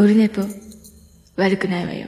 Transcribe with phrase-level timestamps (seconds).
[0.00, 0.40] オルネポ、
[1.36, 2.06] 悪くないわよ。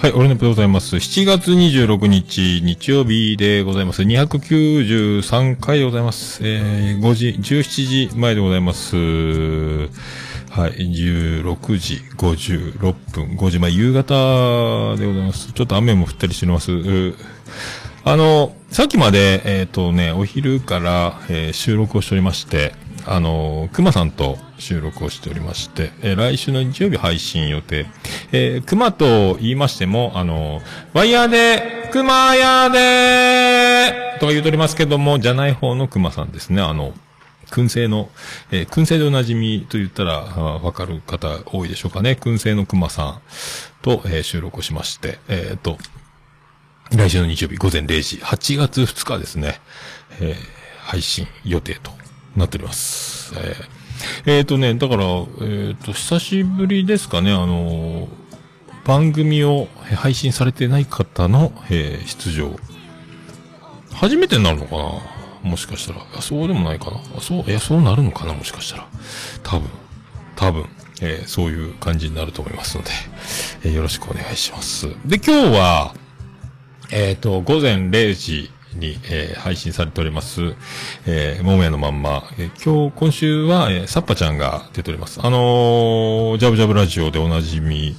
[0.00, 0.96] はい、オルネポでございます。
[0.96, 4.02] 7月26日、日曜日でございます。
[4.02, 6.40] 293回でございます。
[6.42, 8.96] えー、5時、17時前でございます。
[10.54, 15.50] はい、16時56分、5時前、夕方でございます。
[15.50, 16.72] ちょっと雨も降ったりしてます。
[18.04, 22.74] あの、さっきまで、えっ、とね、お昼から、えー収録をしておりまして、
[23.06, 27.86] あの、熊さんと収録をしておりまして、えー来週の日曜日配信予定。
[28.32, 30.60] えー熊と言いましても、あの、
[30.92, 36.60] ワイヤーで、熊屋でとか言うとおりますけども、じゃない方の熊さんですね。
[36.60, 36.92] あの、
[37.52, 38.08] 燻製の、
[38.50, 42.16] えー燻製でおなじみと言ったら、わかる方多いでしょうかね。
[42.18, 43.20] 燻製の熊さん
[43.82, 45.76] と、えー収録をしまして、えっ、と、
[46.90, 49.60] 来週の日曜日午前0時、8月2日ですね、
[50.20, 50.36] えー
[50.82, 51.92] 配信予定と
[52.36, 53.34] なっております。
[53.36, 53.82] えー
[54.26, 55.04] えーとね、だから、
[55.42, 58.08] えっ、と、久しぶりですかね、あの
[58.84, 62.58] 番組を配信されてない方の、えー出場。
[63.94, 65.11] 初めてになるのかな
[65.42, 66.22] もしかしたら。
[66.22, 67.20] そうでもないかな。
[67.20, 68.86] そう、いや、そうなるのかなもしかしたら。
[69.42, 69.68] 多分。
[70.36, 70.66] 多分。
[71.02, 72.90] えーそういう感じになると思いますので、
[73.64, 74.88] えーよろしくお願いします。
[75.04, 75.94] で、今日は、
[76.90, 80.54] えっ、と、午前0時に、えー配信されております、
[81.06, 85.20] えー、桃屋のまんま、えー今日、今週は、えー、サッパちゃんが出ております。
[85.22, 87.96] あのージャブジャブラジオでおなじみ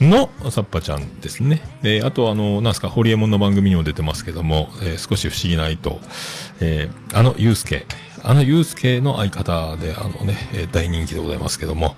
[0.00, 1.60] のサッパちゃんですね。
[1.82, 6.00] で、あと、あの、なんすか、ホリエモンの番組にも出てますけども、えー少し不思議な糸、
[6.60, 7.86] えーあの、ゆうすけ、
[8.22, 11.96] あのゆうすけの相方で、あのね、え大人気でございますけども、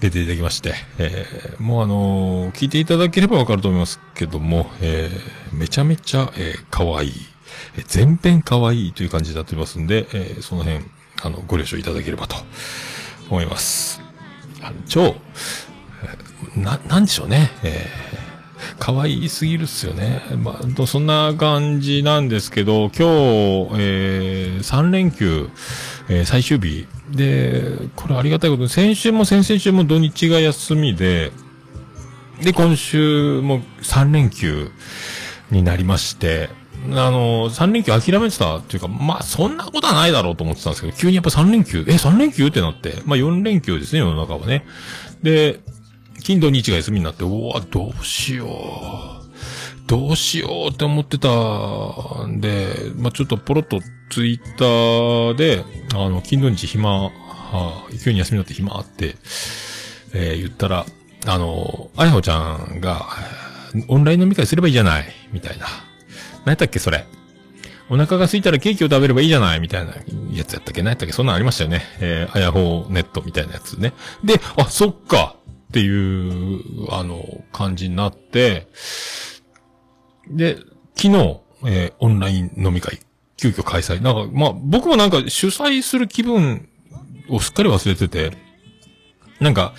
[0.00, 5.10] 出ていただきまして、えーもうあの聞いていただければわかると思いますけども、え
[5.52, 7.12] めちゃめちゃ、えー可愛い、
[7.78, 10.84] え全編可愛いという感じになっておりますんで、えその辺、
[11.22, 12.36] あの、ご了承いただければと
[13.28, 14.00] 思います。
[14.62, 15.16] あの超、
[16.56, 18.26] な、なんでしょうね、えー
[18.78, 20.22] 可愛すぎるっすよね。
[20.42, 23.00] まあ、そんな感じなんですけど、今日、
[23.78, 25.50] えー、3連休、
[26.08, 26.86] えー最終日。
[27.10, 27.62] で、
[27.94, 31.32] これありがたいことに、先週も先々週も土日が休みで、
[32.42, 34.70] で、今週も3連休
[35.50, 36.50] になりまして、
[36.90, 44.66] あの、3連休諦めてたっていうか、まあ、そんなことはないだろうと思ってたんですけど、急にやっぱ3連休、え、3連休ってなって、まあ、4連休ですね、世の中はね。
[45.22, 45.60] で、
[46.26, 49.86] 金土日が休みになって、うわ、どうしよう。
[49.86, 51.28] どうしようって思ってた
[52.26, 55.62] んで、まあ、ちょっとポロッとツイッターで、
[55.94, 57.10] あの、金土日暇、は
[57.52, 59.14] あ、急に休みになって暇って、
[60.14, 60.84] えー言ったら、
[61.26, 63.06] あの、あやほちゃんが、
[63.86, 65.66] オンライン飲み会すればいいじゃない、みたいな。
[66.38, 67.06] 何やったっけ、それ。
[67.88, 69.92] お腹が空いたらケーキを食べればいいじゃないみたいな
[70.32, 71.82] やつやったっけ何やったっけそんなんありましたよね。
[72.00, 73.92] えー、あやほネットみたいなやつね。
[74.24, 75.36] で、あ、そっか
[75.68, 76.60] っていう、
[76.92, 78.68] あの、感じになって、
[80.28, 80.56] で、
[80.96, 83.00] 昨日、えーオンライン飲み会、
[83.36, 84.00] 急遽開催。
[84.02, 86.68] なんか、まあ、僕もなんか主催する気分
[87.28, 88.36] をすっかり忘れてて、
[89.40, 89.74] なんか、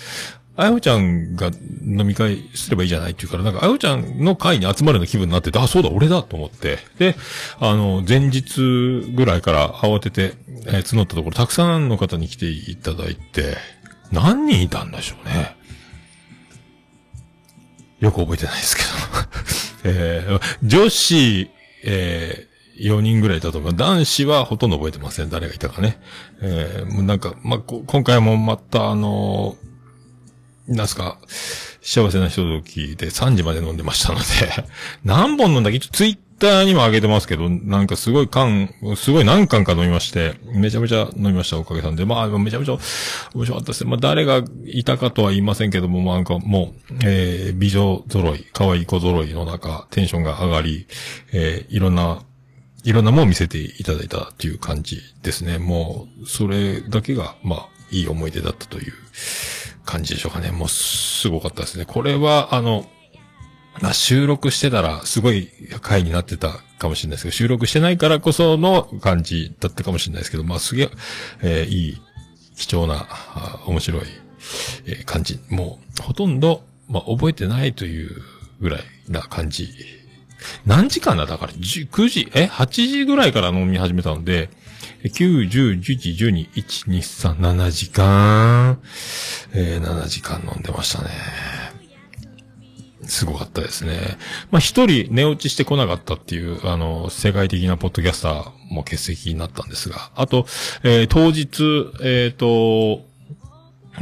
[0.56, 1.52] あやほちゃんが
[1.84, 6.78] 飲み会すればいいじゃないって言うから、なんか、あやほちゃんの会に集まるような気分になってて、あ、そうだ、俺だと思って。
[6.98, 7.14] で、
[7.60, 8.60] あの、前日
[9.14, 10.34] ぐらいから慌てて、
[10.66, 13.56] えー募ったところ、たくさんの方に来ていただいて、
[14.10, 15.56] 何人いたんでしょうね。
[18.00, 18.88] よく覚えてないですけど。
[19.90, 21.50] えー女子、
[21.84, 22.46] え
[22.80, 23.74] 4人ぐらいいたと思う。
[23.74, 25.30] 男子はほとんど覚えてません。
[25.30, 26.00] 誰がいたかね。
[26.40, 31.18] えーもうなんか、まあ、今回もまたあのーなんすか、
[31.80, 34.24] 幸せなひとときで3時まで飲んでましたので、
[35.02, 35.80] 何本飲んだっけ？
[35.80, 42.04] ツイッターにも上げてますけど、なんかすごい缶、すごい何缶か飲みまして、めちゃめちゃ飲みました、おかげさんで。
[42.04, 42.78] まあ、めちゃめちゃ
[43.34, 43.90] 面白かったですね。
[43.90, 50.86] まあ、誰がいたかとは言いませんけども、まあ、なんかもう、えー、美女揃い、可愛い子揃いの中、テンションが上がり、
[51.32, 52.22] えー、いろんな、
[52.84, 55.58] いろんなものを見せていただいたっていう感じですね。
[55.58, 58.92] もう、それだけが、まあ、いい思い出だったという
[59.84, 60.50] 感じでしょうかね。
[60.50, 61.84] もう、すごかったですね。
[61.84, 62.86] これは、あの、
[63.80, 65.48] まあ、収録してたら、すごい
[65.80, 70.90] 回になってたかもしれないですけど、収録してないからこその感じだったかもしれないですけど、まあ、すげえ、
[71.42, 72.02] えーいい、
[72.56, 74.02] 貴重な、あ面白い、
[74.86, 75.38] えー感じ。
[75.48, 78.22] もう、ほとんど、まあ、覚えてないという
[78.60, 79.68] ぐらいな感じ。
[80.66, 81.26] 何時間だ？
[81.26, 84.50] だから、9時、え ?8 時ぐらいから飲み始めたので、
[85.04, 88.80] 9、10、11、12、1、2、3、7時間、
[89.52, 91.10] えー、7時間飲んでましたね。
[93.08, 94.18] すごかったですね。
[94.50, 100.46] まあ、一人寝落ちしてこなかったっていう、あの、世界的なポッドキャスターも欠席になったんですが、あと、
[100.84, 103.02] えー当日、えっ、と、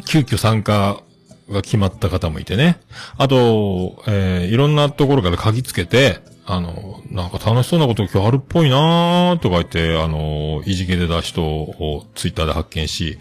[0.04, 1.00] 急遽参加
[1.48, 2.80] が決まった方もいてね。
[3.16, 13.18] あと、えーいろんなところから鍵つけて、あの、なんか楽しそうなこと今日あるっぽいなーとか言って、あの、いじけてた人をツイッターで発見し、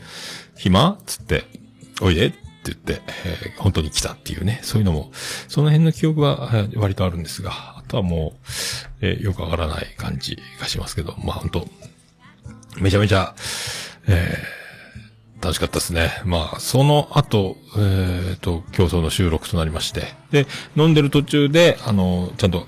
[0.58, 0.98] 暇？
[1.06, 1.46] つって、
[2.02, 2.34] おいで
[2.72, 5.12] って言って、えー本当に来たっていうね、そういうのも、
[5.48, 8.48] その辺の記憶は割とあるんですが、あとはもう、
[9.02, 11.68] えーよくわからない感じがしますけど、まあ本当
[12.80, 13.36] めちゃめちゃ、
[14.08, 14.66] えー
[15.42, 16.10] 楽しかったですね。
[16.26, 20.08] まあ、その後、えっ、と、競争の収録となりまして。
[20.32, 22.66] で、飲んでる途中で、あの、ちゃんと、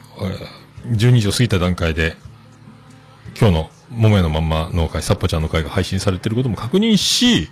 [0.91, 2.17] 12時を過ぎた段階で、
[3.39, 7.49] 今日の桃屋のまんまの会、サッパちゃんの会が配信されてることも確認し、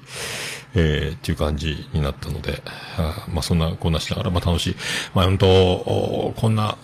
[0.76, 2.62] えーっていう感じになったので、
[2.98, 4.76] あまあそんなこんなしながら、まあ楽しい。
[5.14, 6.78] まあ本当、おこんな、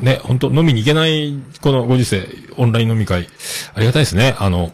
[0.00, 2.26] ね、本当飲みに行けない、このご時世、
[2.56, 3.28] オンライン飲み会、
[3.74, 4.34] ありがたいですね。
[4.38, 4.72] あの、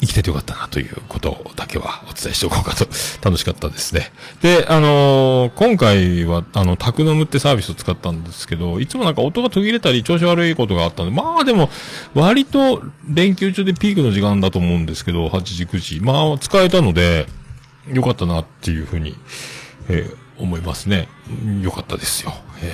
[0.00, 2.86] 生きててよかったなということだけはお伝えしておこうかと、
[3.22, 4.12] 楽しかったですね。
[4.42, 11.70] で、あのー今回は、あの、タクノムってサービスを使ったんですけど、いつもなんか音が途切れたり調子悪いことがあったんで、まあでも、
[12.14, 16.00] 割と連休中でピークの時間だと思うんですけど、8時、9時。
[16.00, 17.26] まあ、使えたので、
[17.92, 19.16] よかったなっていうふうに、
[19.88, 21.08] えー思いますね。
[21.62, 22.32] よかったですよ。
[22.62, 22.72] え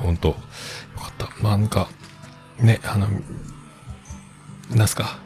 [0.00, 0.34] ー、本当よ
[0.96, 1.28] かった。
[1.40, 1.88] まあなんか、
[2.58, 3.08] ね、あの、
[4.74, 5.18] なんすか、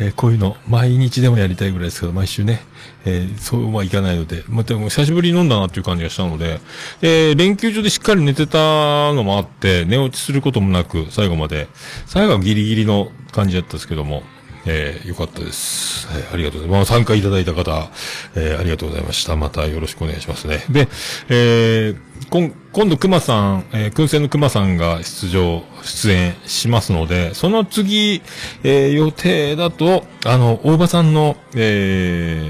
[0.00, 2.62] えーこういうの、毎日でもやりたいぐらいですけど、毎週ね、
[3.04, 6.60] えーそうはいかないので、まあ、でも久しぶりに飲んだなっていう感じがしたので、
[7.02, 11.68] えー連休中でしっかり寝てたのもあって、寝落ちすることもなく、最後まで、
[12.06, 14.22] 最後はギリギリの感じだったんですけども、
[14.66, 16.06] えーよかったです。
[16.12, 16.88] えーありがとうございます。
[16.92, 17.90] 参加いただいた方、
[18.34, 19.36] えーありがとうございました。
[19.36, 20.64] またよろしくお願いしますね。
[20.70, 20.88] で、
[21.28, 21.96] えー、
[22.30, 28.22] 今今度熊さん、えー、燻製の熊さんが出場、出演しますので、その次、
[28.62, 32.46] えー予定だと、あの、大場さんの、え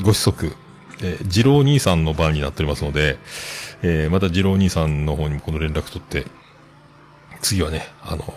[0.00, 0.52] ーご子息、
[1.02, 3.18] えー、二郎兄さんの番になっておりますので、
[3.82, 6.26] えーまた二郎兄さんの方にもこの連絡取って、
[7.40, 8.34] 次はね、あの、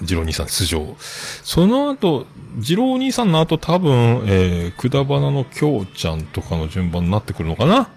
[0.00, 0.96] 二郎兄さん出場。
[0.98, 2.26] その後、
[2.56, 7.82] 二郎兄さんの後多分、えー、くだばなのきょうちゃんとかの順番になってくるのかな？
[7.82, 7.88] っ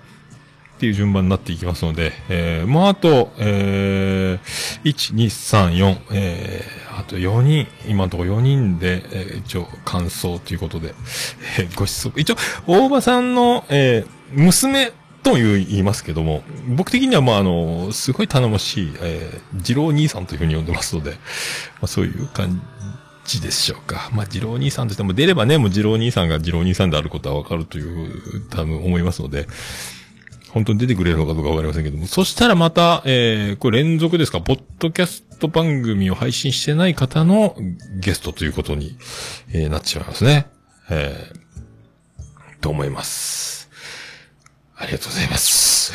[0.84, 10.94] ていう順番になっていきますので、えー、もうあと、えー、1、2、3、4、えー、あと4人、今のところ4人で、えー、一応、感想ということで、
[11.60, 12.36] えー、ご子息、一応、
[12.68, 14.92] 大場さんの、えー、娘
[15.24, 21.18] とも言いますけども、僕的には、まあ、あの、すごい頼もしい、えー、二郎兄さんというふうに呼んでますので、ま
[21.84, 22.62] あ、そういう感
[23.26, 24.10] じでしょうか。
[24.14, 29.48] まあ、二郎兄さんとしても出ればね、もう二郎兄さんが二郎兄さんであることはわかるという、多分思いますので、
[30.50, 37.56] 本当に出てくれるのかどうかわかりませんけども、そしたらまた、えー、これ連続ですか、ポッドキャスト番組を配信してない方の
[38.00, 38.96] ゲストということに、
[39.52, 40.48] えーなってしまいますね。
[40.90, 43.63] えー、と思います。
[44.84, 45.94] ありがとうございます。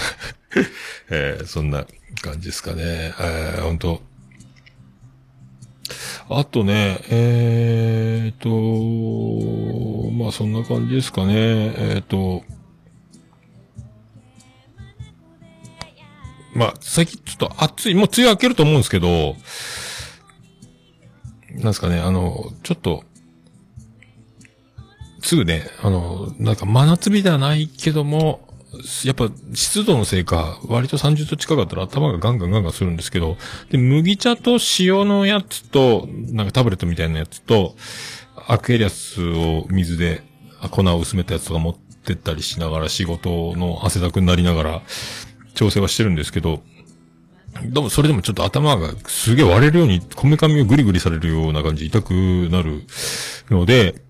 [1.10, 1.86] えー、そんな
[2.22, 2.82] 感じですかね。
[3.20, 4.02] えー、本当
[6.30, 11.34] あとね、えーと、まあそんな感じですかね。
[11.34, 12.44] えーと、
[16.54, 19.36] まあ、最近ちょっと暑い、もう梅雨明けると思うんですけど、
[21.50, 23.04] なんですかね、あの、ちょっと、
[25.20, 28.47] すぐね、あの、なんか真夏日ではないけども、
[29.04, 33.36] やっぱ湿度のせいか、割と30度近かったら頭がガンガンガンガンするんですけど、
[33.70, 37.76] で、麦茶と塩のやつと、なんかタブレットみたいなやつと、
[38.46, 40.22] アクエリアスを水で、
[40.70, 44.82] 粉を薄めたやつとか持ってったりしながら仕事の汗だくになりながら、
[45.54, 46.62] 調整はしてるんですけど、
[47.62, 52.12] でもそれでもちょっと頭がすげえ割れるように、こめかみをグリグリされるような感じ、痛く
[52.50, 52.84] なる
[53.50, 54.02] ので、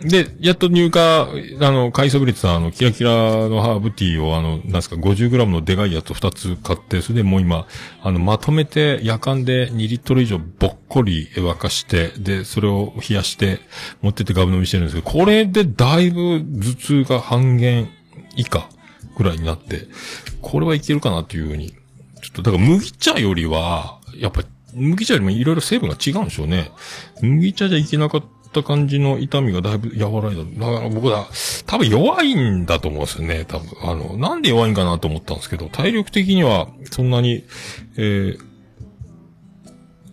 [0.00, 7.66] で、やっと入荷、あの、海藻ブリッツさん、あの、キラキラのハーブティーを、あの、なんすか、50g のでかいやつを2つ買って、それでもう今、
[8.02, 13.60] あの、まとめて、夜間で2リットル以上ぼっこり沸かして、で、それを冷やして、
[14.02, 17.88] 持ってってガブ飲みしてるんですけど、これでだいぶ頭痛が半減
[18.36, 18.68] 以下
[19.16, 19.88] ぐらいになって、
[20.42, 21.70] これはいけるかなっていうふうに。
[22.22, 24.42] ちょっと、だから麦茶よりは、やっぱ、
[24.74, 26.70] 麦茶よりもいろいろ成分が違うんでしょうね。
[27.22, 30.42] 麦茶じゃいけなかったた感じの痛みがだいぶ和らいだ。
[30.44, 31.26] だから僕だ、
[31.66, 33.44] 多分弱いんだと思うんですよね。
[33.46, 33.68] 多分。
[33.82, 37.44] あの、なんで弱いんかなと思ったんですけど、体力的にはそんなに、
[37.96, 38.38] えー、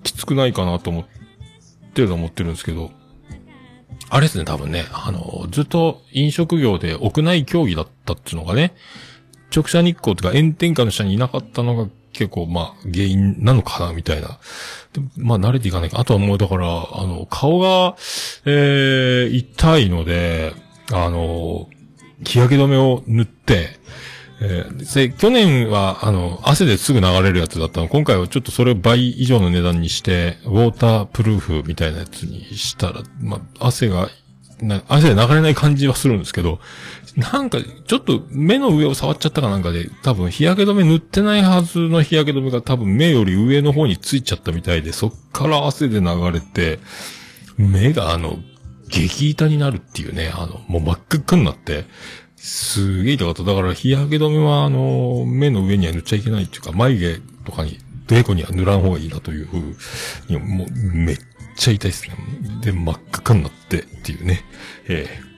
[0.03, 1.05] きつくないかなと思っ
[1.93, 2.91] てるのは思ってるんですけど、
[4.09, 8.75] あれですね、多分ね、あの、ずっと飲食業で屋内競技だったっていうのがね、
[9.55, 14.39] 直射日光とか炎天下の下にいなかったのが結構、まあ、原因なのかな、みたいな。
[15.17, 15.99] まあ、慣れていかないか。
[15.99, 16.69] あとはもう、だから、あ
[17.05, 17.95] の、顔が、
[18.45, 20.53] えー、痛いので、
[20.91, 21.67] あの、
[22.25, 23.79] 日焼け止めを塗って、
[24.41, 27.87] えーで去年は、あの、汗ですぐ流れるやつだったの。
[27.87, 34.09] 今回はちょっとそれを倍以上の値段にして、ウォータープルーフみたいなやつにしたら、まあ、汗が、
[34.61, 36.59] な汗で流れない感じはするんですけど、
[37.15, 46.79] なんか、ちょっと目の上を触っちゃったかなんかで、多分日焼け止め塗ってないはずの日焼け止めが多分目より上の方についちゃったみたいで、そっから汗で流れて、
[47.57, 48.37] 目があの、
[48.89, 51.85] 激痛になるっていうね、あの、もう真っ赤っかになって、
[52.35, 53.43] すげえ痛かった。
[53.43, 57.77] だから日焼け止めはあの、目の上には塗っちゃいけないっていうか、眉毛とかに、
[58.07, 59.75] デコには塗らん方がいいなというふう
[60.29, 61.17] に、もうめっ
[61.55, 62.15] ちゃ痛いですね。
[62.61, 64.43] で、真っ赤っかになってっていうね、
[64.87, 65.32] えー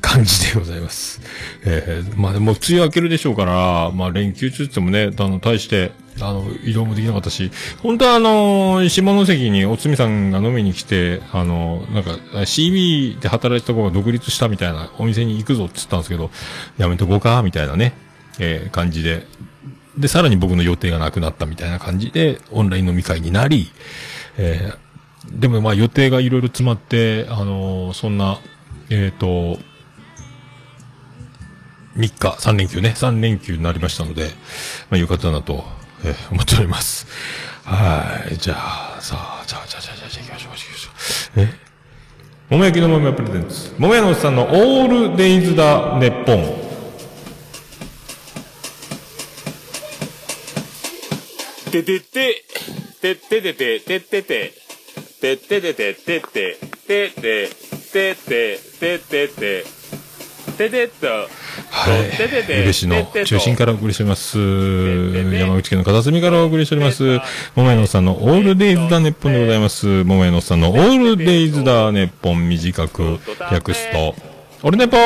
[0.00, 1.20] 感じでございます。
[1.64, 7.50] えー、まあでも、梅雨明けるでしょうから、まあ連休中ってもね、あの、大して、あの、移動もできなかったし、
[7.82, 12.12] 本当はあの、下関におつみさんが飲みに来て、あの、なんか、
[12.44, 16.30] CB で働いてた子が独立したみたいなお店に行くぞって言ったんですけど、
[16.78, 17.94] やめとこうか、みたいなね、
[18.38, 19.26] えー感じで。
[19.98, 23.70] で、さらに僕の予定がなくなったみたいな感じで、オンライン飲み会になり、
[24.36, 24.90] えー
[25.28, 28.40] でもまあ予定がいろいろ詰まって、あのそんな、
[28.88, 29.58] えっ、と、
[31.96, 34.30] 3日、3連休ね、3連休になりましたので、
[34.90, 35.64] まあ、よかったなと、
[36.04, 37.06] えー思っております。
[37.64, 38.36] はい。
[38.38, 40.90] じゃあ、さあ、じゃあ、じゃあ、じゃあ、じゃあ、じゃあ、行きましょう、行きましょ
[41.36, 41.40] う。
[41.42, 41.70] え？
[42.50, 43.74] 桃焼きの桃屋プレゼンツ。
[43.78, 46.70] 桃屋のおっさんのオールデイズだ、ネッポン。
[51.70, 52.44] ててて、
[53.00, 54.52] てっててて、てってて、
[55.20, 57.50] てっててて、てって、てて、
[57.92, 59.79] てて、ててて、て
[60.56, 61.26] てっと、は
[61.96, 62.62] い。
[62.62, 64.38] 宇部市の中心からお送りしております。
[64.38, 67.20] 山口県の片隅からお送りしております。
[67.54, 70.04] 桃屋のさんのオールデイズだネッポンでございます。
[70.04, 73.18] 桃屋のさんのオールデイズだネッポン短く
[73.50, 74.14] 略すと、
[74.62, 75.00] オルネポー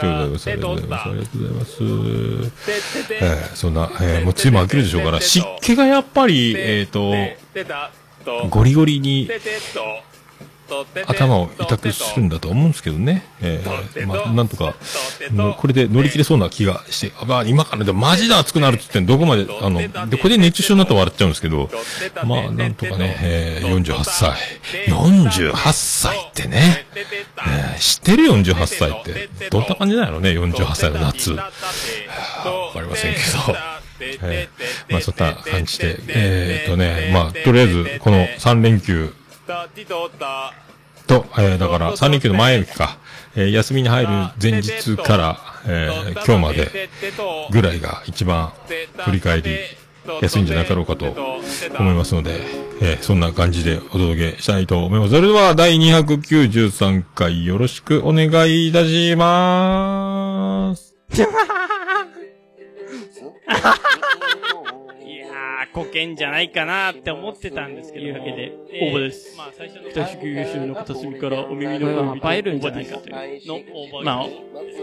[0.00, 0.50] ということでございます。
[0.50, 1.02] ありがとうございます。
[1.02, 1.76] ありがとうございます。
[1.82, 7.12] えーそんな、えーもう梅雨も明けるでしょうから、湿気がやっぱり、えっ、と、
[7.54, 7.90] てた、
[8.24, 9.28] と、ゴリゴリに
[11.06, 13.24] 頭を痛くするんだと思うんですけどね。
[13.40, 14.74] えーまあ、なんとか、
[15.32, 21.70] もうこれで乗り切れそうな気がして、あ、まあ、今からでもマジで暑くなるって言ってどこまで、あの、で、これで熱中症になったら笑っちゃうんですけど、
[22.24, 24.38] まあ、なんとかね、えー、48歳。
[24.88, 31.32] 48歳ってね、えー知ってる48歳って、どんな感じなのね、48歳の夏。
[31.32, 31.50] わ
[32.72, 33.80] かりませんけど。
[34.22, 39.12] えーまあ、そんな感じで、えー、っとね、まあ、とりあえず、この3連休、
[41.06, 42.98] と、えー、だから、3連休の前か、
[43.34, 44.08] えー、休みに入る
[44.40, 46.88] 前日から、えー、今日まで
[47.50, 48.52] ぐらいが一番
[48.98, 49.56] 振り返り
[50.22, 51.06] 安いんじゃなかろうかと
[51.78, 52.40] 思いますので、
[52.80, 55.12] えー、そんな感じでお届けしたいと思います。
[55.12, 60.94] それでは、第293回よろしくお願いいたします。
[65.60, 68.04] いやー、こけんじゃないかなって思ってたんですけど。
[68.06, 68.52] というわけで、
[68.92, 69.36] 応募です。
[69.36, 71.86] まあ、最初の北宿九州の片隅からお耳の
[72.20, 73.60] 声を映えるんじゃないかというの応
[74.00, 74.04] 募。
[74.04, 74.26] ま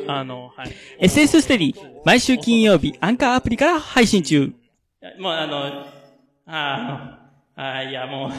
[0.08, 0.72] あ、あの、はい。
[1.02, 4.54] SS ステディ、毎週金曜日、アンカーアプリから配信中。
[5.20, 5.88] もう、あの、あ
[6.46, 7.18] あ
[7.58, 8.32] の、あーいや、もう、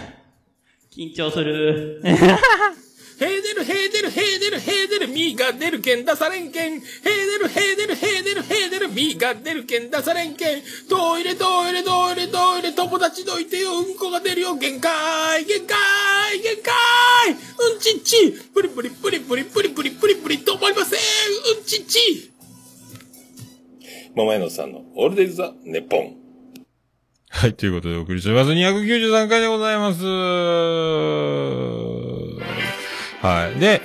[0.94, 2.00] 緊張する。
[3.20, 6.74] へー出る、へー出る、へー出る、へー出る、みーが出るけん出されんけん。
[6.74, 10.62] へー出る、へー出る、へー出る、へー出る、みーが出るけん出されんけん。
[10.88, 15.76] トイレ、トイレ、トイレ、トイレ、友達どいてよ、うんこが出るよ、限界、限界、
[16.40, 16.72] 限界
[17.30, 21.00] うんちっち、プリプリプリプリプリプリプリプリ止まりません、
[21.58, 22.30] うんちっち。
[24.14, 26.16] 桃屋のさんのオールデイズ・ザ・ネッポン。
[27.30, 28.52] はい、ということでお送りしております。
[28.52, 31.87] 293回でございます。
[33.28, 33.60] はい。
[33.60, 33.82] で、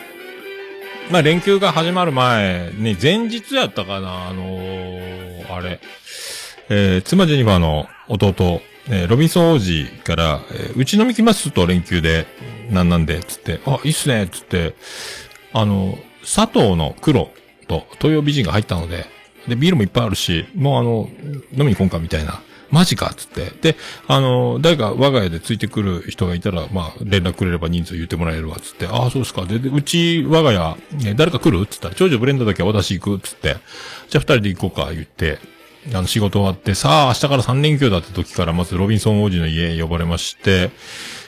[1.12, 5.82] まあ、連休が始まる前、ね、前日やったかな、あのーあれ、
[6.70, 12.26] えー、妻ジェニファーの弟、えーロビンソン王子から、えーうち飲み来ますと連休で、
[12.70, 14.76] なんなんで、つって、あ、いいっすね、つって、
[15.52, 17.30] あの、佐藤の黒
[17.68, 19.06] と東洋美人が入ったので、
[19.50, 21.10] で、ビールもいっぱいあるし、もうあの、
[21.52, 22.42] 飲みに行こうかみたいな。
[22.74, 23.52] マジかっつって。
[23.62, 23.78] で、
[24.08, 28.88] あの、誰か我が家でついてくる人がいたら、まあ、連絡くれれば人数言ってもらえるわ、つって。
[28.88, 29.46] ああ、そうですか。
[29.46, 31.64] で、でうち、我が家、え誰か来る？
[31.68, 33.58] つったら、長女ブレンダーだけは私行くつって。
[34.10, 35.38] じゃあ二人で行こうか、言って。
[35.94, 40.72] あの、仕事終わって、さあ、明日から3連休だって時から、まずロビンソン王子の家呼ばれまして、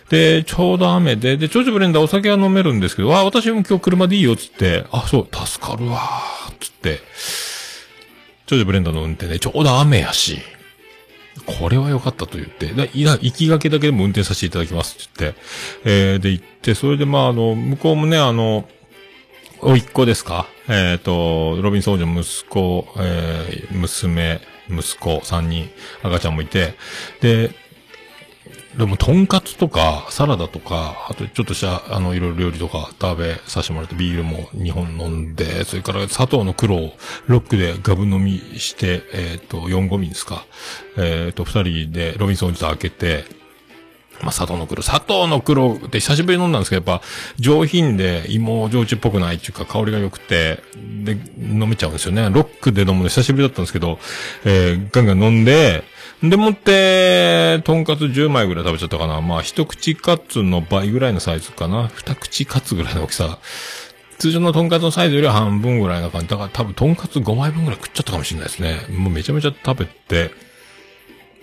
[0.09, 5.99] で、ちょうど雨で、で、長女ブレンダーお酒は飲めるんですけど、あ、私も今日車でいいよっつって、あ、そう、助かるわ
[6.51, 7.01] っつって、
[8.47, 10.39] 長女ブレンダーの運転でちょうど雨やし、
[11.45, 15.41] これは良かったと言って、いや、行きがけだけでも運転させていただきますって言って、
[15.83, 18.67] えー、で行って、それでまあ、あの、向こうもね、あの、
[19.61, 20.47] おいっ子ですか？
[20.67, 25.69] えっ、と、ロビンソーの息子、えー、娘、息子三人、
[26.03, 26.75] 赤ちゃんもいて、
[27.21, 27.51] で、
[28.77, 36.93] でも、とんかつとか、サラダとか、あとちょっとした、あの、いろいろ料理とか食べさせてもらって、ビールも2本飲んで、それから砂糖の黒を
[37.27, 40.45] ロックでガブ飲みして、えっ、と、4ゴミですか。
[40.97, 43.23] えっ、と、2人でロビンソンジと開けて、
[44.21, 44.81] まあ、砂糖の黒。
[44.81, 47.05] 砂糖の黒って久しぶりに飲んだんですけど、やっぱ
[47.37, 50.59] 上品で芋焼酎っぽくないっていうか香りが良くて、
[51.03, 52.29] で、飲めちゃうんですよね。
[52.29, 53.99] ロックで飲むの久しぶりだったんですけど、
[54.45, 55.83] えー、ガンガン飲んで、
[56.29, 59.21] でもって、とんかつ10枚ぐらい食べちゃったかな。
[59.21, 61.87] まあ、一口カツの倍ぐらいのサイズかな。
[61.93, 63.39] 二口カツぐらいの大きさ。
[64.17, 66.27] 通常のとんかつのサイズよりは半分ぐらいな感じ。
[66.27, 68.79] だから多分とんかつ5枚分ぐらい食っちゃったかもしれないですね。
[68.97, 70.31] もうめちゃめちゃ食べて、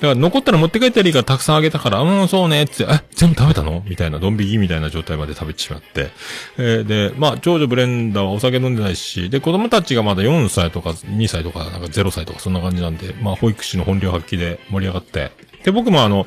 [0.03, 3.83] から残ったら持って帰ったらいいからたくさんあげたから、うん、そうね、つって、え、全部食べたの？
[3.87, 6.11] みたいな、ドン引きみたいな状態まで食べてしまって。
[6.59, 15.33] えーで、まあ、長女ブレンダーはお酒飲んでないし、で、子供たちがまだ4歳とか2歳とか、なんか0歳とかそんな感じなんで、まあ、保育士の本領発揮で盛り上がって。
[15.65, 16.27] で、僕もあの、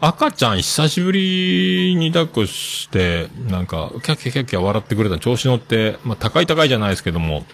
[0.00, 7.46] 赤ちゃん久しぶりに抱っこして、なんか、キャッキャキャッキャ笑ってくれた調子乗って、まあ、高い高いじゃないですけども、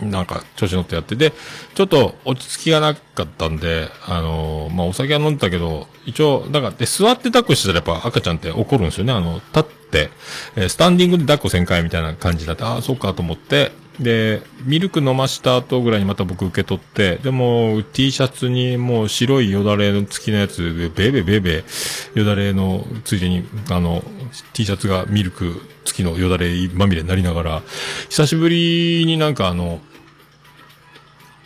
[0.00, 1.32] なんか、調子乗ってやって、で、
[1.74, 9.12] ちょっと落ち着きがなかったんで、あのーまあ、お酒は飲んでたけど、一応、だから、で、座って抱っこしてたらやっぱ赤ちゃんって怒るんですよね。
[9.12, 10.10] あの、立って、
[10.56, 24.04] えースタンディングで抱っこせんかいみたいな感じだって、ああ、そっかと思って、で、ミルク飲ました後ぐらいにまた僕受け取って、でも、T シャツにもう白いよだれの付きのやつで、ベーベーベーベー、よだれのついでに、あの、
[24.52, 27.62] T シャツがミルク付きのよだれまみれになりながら、
[28.08, 29.80] 久しぶりになんかあの、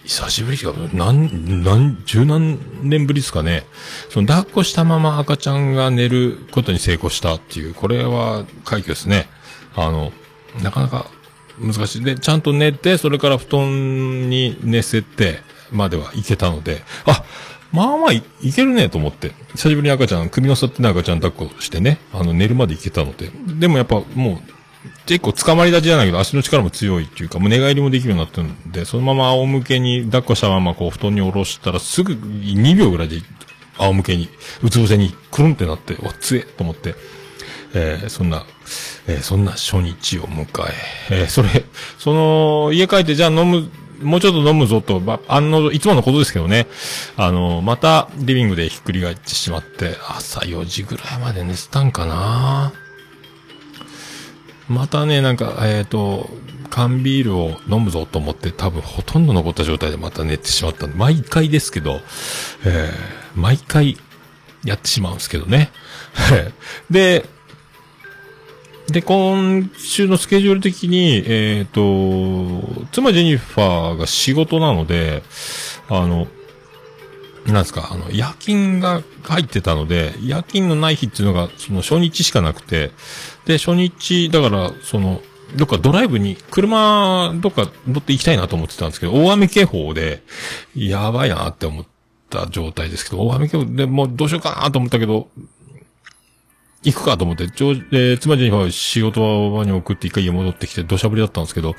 [0.04, 3.64] 久しぶりか、何、何、十何年ぶりですかね。
[4.10, 9.28] その抱っこしたまま赤ちゃんが寝ることに成功したっていう、これは快挙ですね。
[9.76, 10.12] あの、
[10.62, 11.06] なかなか
[11.58, 12.04] 難しい。
[12.04, 15.40] で、ちゃんと寝て、それから布団に寝せて、
[15.72, 17.24] まではいけたので、あ、
[17.72, 19.32] まあまあいいけるねと思って。
[19.52, 23.30] 久しぶりに赤ちゃん、首の座ってない赤ちゃん抱っこしてね、あの、寝るまでいけたので。
[23.58, 24.52] でもやっぱもう、
[25.06, 33.22] 結構捕まり立ちじゃないけど、足の力も強いっていうか、もう寝返りもできるようになってるんで、そのまま仰向けに抱っこしたままこう布団に下ろしたらすぐ2秒ぐらいで
[33.78, 34.28] 仰向けに、
[34.62, 36.94] うつ伏せにくるんってなって、おっつえと思って、
[37.74, 38.44] えーそんな、
[39.08, 40.74] えーそんな初日を迎え、
[41.10, 41.64] えーそれ、
[41.98, 43.70] その、家帰ってじゃあ飲む、
[44.02, 46.66] もうちょっと飲むぞと、まあ、の、いつものことですけどね。
[47.16, 52.72] あの、また、リビングでひっくり返ってしまって、朝4時ぐらいまで寝てたんかな
[54.68, 56.28] またね、なんか、えっ、と、
[56.70, 62.00] 缶ビールを飲むぞと思って多分ほとんど残った状態でまた寝てしまったんで、毎回ですけど、
[62.64, 63.96] えー毎回
[64.64, 65.70] やってしまうんですけどね。
[66.90, 67.26] で、
[68.92, 71.80] で、今週のスケジュール的に、えっ、と、
[72.92, 75.22] 妻ジェニファーが仕事なので、
[75.88, 76.28] あの、
[77.46, 82.92] なんですか、あの、夜勤が入ってたので、夜勤のない日っていうのが、その初日しかなくて、
[83.46, 85.20] で、初日、だから、その、
[85.56, 90.22] どっかドライブに、車、どっか乗って行きたいなと思ってたんですけど、大雨警報で、
[90.74, 91.86] やばいなって思っ
[92.30, 95.28] た状態ですけど、大雨警報でもうどうしようかなと思ったけど、
[96.84, 101.76] 行くかと思って、ちょう、えー、妻ジェニファーを仕事場に送って一回家戻ってきて、土砂降りだったんですけど、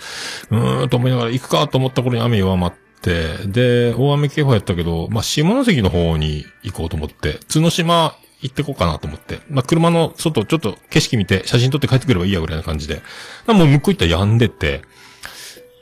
[0.52, 13.02] うーんと思いながら行くかと思った頃に雨弱まって、で、大雨警報やったけど、まあ、下関の方に行こうと思って、角島行ってこうかなと思って、まあ、車の外ちょっと景色見て写真撮って帰ってくればいいやぐらいな感じで、
[13.48, 14.82] もう向こう行ったら止んでて、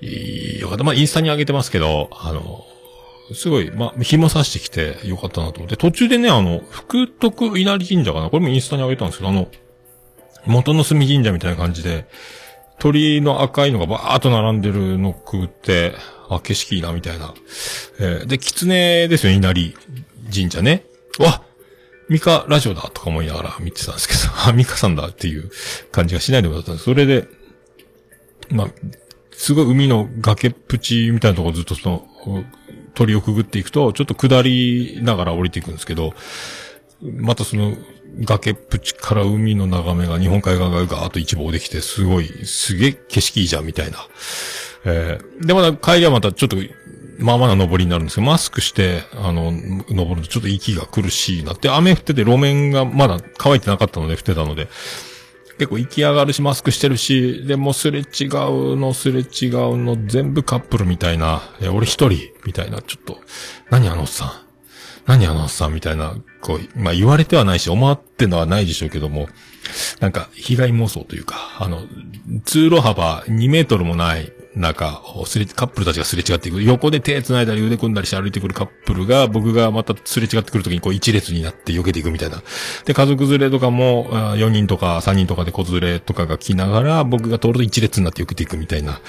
[0.01, 0.83] いいよかった。
[0.83, 2.65] まあ、インスタに上げてますけど、あの、
[3.33, 8.29] すごい、まあ、日も差してきてよかったなと思って、途中でね、あの、福徳稲荷神社かな？
[8.29, 9.47] これもインスタに上げたんですけど、あの、
[10.45, 12.07] 元の隅神社みたいな感じで、
[12.79, 15.93] 鳥の赤いのがバーっと並んでるのくって、
[16.29, 17.33] あ、景色いいな、みたいな。
[17.99, 19.75] えーで、狐ですよ、稲荷
[20.33, 20.83] 神社ね。
[21.19, 21.43] わ
[22.09, 25.49] ミカラジオだとか思いながら見てたんですけど、 あ、ミカさんだっていう
[25.91, 26.85] 感じがしないでもなかったんです。
[26.85, 27.27] それで、
[28.49, 28.67] まあ、
[29.31, 32.43] すごい海の崖っぷちみたいなとこずっとその、
[32.93, 36.13] 鳥をくぐっていくと、ちょっと下りながら降りていくんですけど、
[37.01, 37.75] またその、
[38.19, 44.05] 崖っぷちから海の眺めが日本海側がガーッと一望できて、すごい、すげえ景色いいじゃん、みたいな。
[44.85, 46.57] えーで、また帰りはまたちょっと、
[47.19, 54.67] まあまあな登りになるんですけど、マスクして、あの、登るとちょっと息が苦しいなって、雨降ってて路面がまだ乾いてなかったので、降ってたので、
[55.61, 63.19] 結構行き上がるし、マスクしてるし、でもすれ違うの、すれ違うの、全部カップルみたいな、え俺一人、みたいな、ちょっと、
[63.69, 64.31] 何あのおっさん。
[65.05, 69.29] 何あのおっさんみたいな、こう、まあ言われてはないし、思ってのはないでしょうけども、
[69.99, 71.83] なんか、被害妄想というか、あの、
[72.43, 76.61] 通路幅2メートルもない中をすれ、カップルたちがすれ違っていく。
[76.61, 82.43] 横で手繋いだり腕組んだりして歩いてくるカップルが、僕がまたすれ違ってくるときにこう一列になって避けていくみたいな。
[82.85, 88.99] で、家族連れとかも、4人とか3人とかで子連れとかが来ながら、僕が通ると一列になって避けていくみたいな。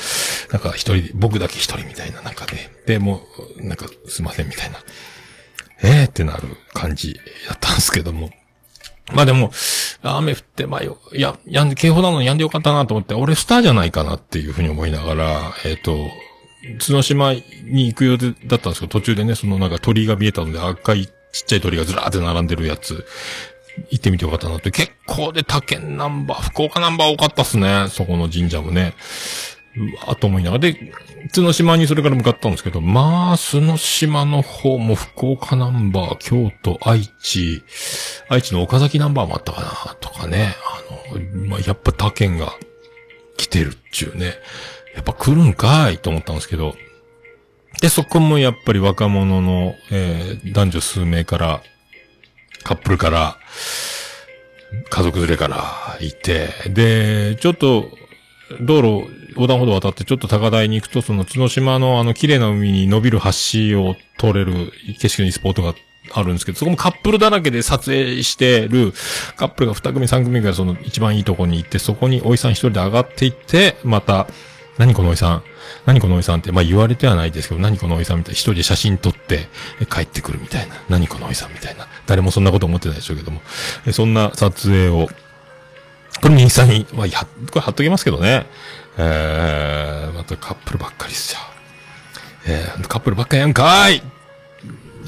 [0.52, 2.70] なんか一人、僕だけ一人みたいな、なんかね。
[2.87, 3.22] で、も、
[3.57, 4.78] なんかすいませんみたいな。
[5.85, 7.14] えーってなる感じ
[7.48, 8.31] だったんですけども。
[9.12, 9.51] まあでも、
[10.03, 16.11] 雨降って、まあよ、や、やんで、警報なのにやんでよかったなと思って、俺スターじゃないかなっていうふうに思いながら、えっ、と、
[16.79, 21.12] 角島に行く予定だったんですけど、途中でね、そのなんか鳥居が見えたので、赤いちっ
[21.47, 23.05] ちゃい鳥がずらーって並んでるやつ、
[23.91, 24.71] 行ってみてよかったなって。
[24.71, 27.87] 結構で他県ナンバー、福岡ナンバー多かったっすね。
[27.88, 28.95] そこの神社もね。
[29.77, 30.61] うわと思いながら。
[30.61, 30.93] で、
[31.35, 37.63] 角島にそれから向かったんですけど、まあ、角島の方も福岡ナンバー、京都、愛知、
[38.29, 40.55] 愛知の岡崎ナンバーもあったかな、とかね。
[41.11, 42.53] あの、まあ、やっぱ他県が
[43.37, 44.35] 来てるっちゅうね。
[44.95, 46.77] やっぱ来るんかいと思ったんですけど。
[47.81, 51.63] で、そこもやっぱり若者の、えー男女数名から、
[52.63, 53.39] カップルから、
[54.91, 57.91] 家族連れからいて、で、ちょっと、
[58.61, 65.75] 道路、横断歩道を渡ってちょっと高台に行くと、その角島のあの綺麗な海に伸びる橋を通れる景色のいいスポットが
[66.12, 68.92] あるんですけど、そこもカップルだらけで撮影してる、
[69.37, 74.27] カップルが二組三組ぐらいその一番いいとこに行って、そこにおいさん一人で上がっていって、また、
[74.79, 75.42] 何このおいさん
[75.85, 79.49] 何このおいさんって、まあ言われてはないですけど、何このおいさんみたいな、一人で写真撮って、
[79.90, 80.75] 帰ってくるみたいな。
[80.88, 81.87] 何このおいさんみたいな。
[82.07, 83.40] 誰もそんなこと思ってないでしょうけども。
[83.92, 85.09] そんな撮影を、
[86.23, 87.19] これインスタに、まあ、や、
[87.51, 88.47] これ貼っときますけどね。
[88.97, 91.41] えー、またカップルばっかりっすよ。
[92.47, 94.03] えー、カップルばっかりやんかい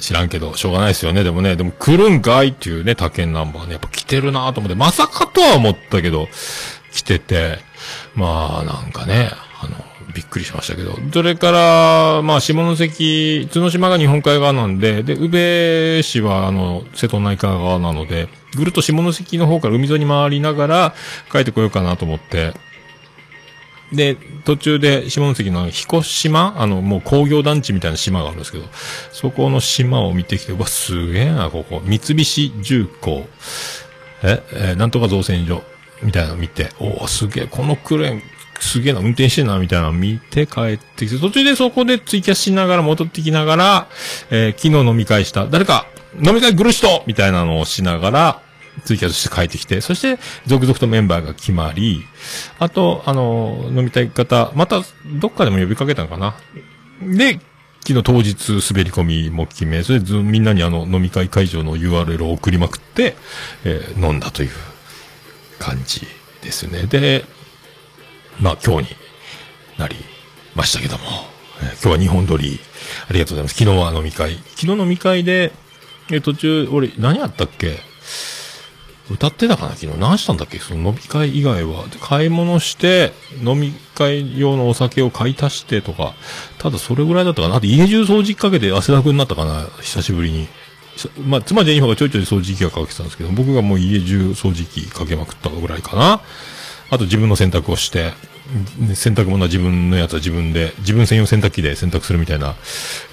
[0.01, 1.23] 知らんけど、しょうがないですよね。
[1.23, 6.29] でもね、でも来るんかいっていうね、他県ナンバーね、やっぱ来てるなと思って、まさかとは思ったけど、
[6.93, 7.59] 来てて、
[8.15, 9.31] まあ、なんかね、
[10.15, 10.99] びっくりしましたけど。
[11.13, 20.95] それから、まあ、下関、角島が日本海側なんで、で、宇部市は、あの、瀬戸内海側なので、ぐるっと下関の方から海沿いに回りながら、
[21.31, 22.55] 帰ってこようかなと思って、
[23.93, 28.65] で、途中で下関の彦島あの、もう工業団地みたいな島があるんですけど、
[29.13, 31.83] そこの島を見てきて、うわ、すげえな、ここ。
[31.85, 33.27] 三菱重工。
[34.23, 35.63] え、えなんとか造船所。
[36.03, 38.23] みたいなの見て、おおすげえ、このクレーン、
[38.61, 43.89] すげえな、運転してんな、みたいなの見て帰ってきて、途中でそこでツイキャスしながら戻ってきながら、
[44.31, 45.87] えー昨日飲み会した、誰か、
[46.23, 48.41] 飲み会来る人みたいなのをしながら、
[48.85, 52.03] ツイキャスして帰ってきて、そして、続々とメンバーが決まり、
[52.59, 56.35] あと、あの、飲みたい方、また、どっかでも呼びかけたのかな。
[57.01, 57.41] で、
[57.87, 63.15] 昨日当日滑り込みも決め、それでみんなにあの飲み会会場の URL を送りまくって、
[63.65, 64.51] えー飲んだという
[65.59, 66.07] 感じ
[66.43, 66.87] ですね。
[66.87, 67.27] で、
[68.41, 68.97] まあ今日に
[69.79, 69.97] なり
[70.55, 71.05] ましたけども、
[71.63, 72.61] えー今日は日本撮り、
[73.09, 73.55] ありがとうございます。
[73.55, 74.37] 昨日は飲み会。
[74.57, 75.53] 昨日飲み会で、
[76.11, 77.79] えー途中、俺、何やったっけ？
[79.11, 79.75] 歌ってたかな？
[79.75, 79.99] 昨日。
[79.99, 80.59] 何したんだっけ？
[80.59, 81.85] その飲み会以外は。
[82.01, 86.15] 買い物して、飲み会用のお酒を買い足してとか、
[86.59, 87.57] ただそれぐらいだったかな。
[87.57, 89.69] あと家中掃除機かけて汗だくになったかな？
[89.81, 90.49] 久しぶりに。
[91.27, 96.21] まあ、妻ジェニファーがちょいちょい掃除機がかけてたんですけど、僕がもう家中掃除機かけまくったぐらいかな。
[96.95, 98.13] あと自分の洗濯をして、
[98.95, 102.55] 洗濯物は自分のやつは自分で、自分専用洗濯機で洗濯するみたいな、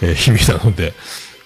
[0.01, 0.93] えー日々なので、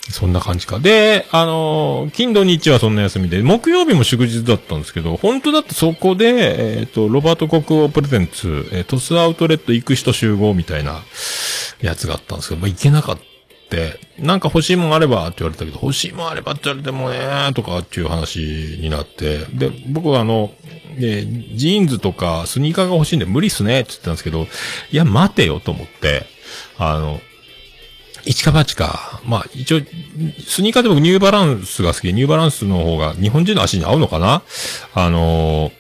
[0.09, 0.79] そんな感じか。
[0.79, 11.03] で、あのー金土日はそんな休みで、木曜日も祝日だったんですけど、本当だってそこで、えっ、と、ロバート国王プレゼンツ、えートスアウトレット行く人集合みたいな
[11.81, 13.23] やつがあったんですけど、まあ、行けなかった。
[14.19, 18.39] なんか欲しいもんあればって言われたけど、欲しいもんあればって言われてもね、とかっていう話
[18.79, 20.51] になって、で、僕はあの、
[20.99, 24.47] でジーンズとかスニーカーが欲しいんで無理っすねって言ってたんですけど、
[24.91, 26.25] いや、待てよと思って、
[26.77, 27.19] あの、
[28.25, 29.21] 一か八か。
[29.25, 29.81] まあ、一応、
[30.47, 34.41] スニーカーで僕ニューバランスが好きで、ニューバランスの方が日本人の足に合うのかな
[34.93, 35.71] あのー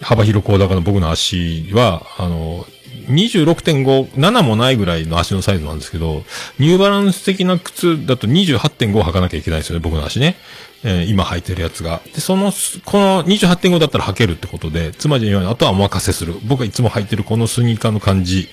[0.00, 2.77] 幅広高高の僕の足は、あのー
[3.08, 6.24] 26.5、7もないぐらいの足のサイズなんですけど、
[6.58, 10.36] ニューバランス的な靴だと28.5履かなきゃいけないですよね、僕の足ね。
[10.84, 12.00] えー今履いてるやつが。
[12.14, 12.52] で、その、
[12.84, 16.34] この28.5だったら履けるってことで、つまり、あとはお任せする。
[16.44, 18.48] 僕がいつも履いてるこのスニーカーの感じ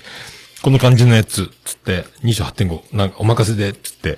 [0.66, 4.18] この感じのやつ、つって、28.5、なんかお任せで、つって。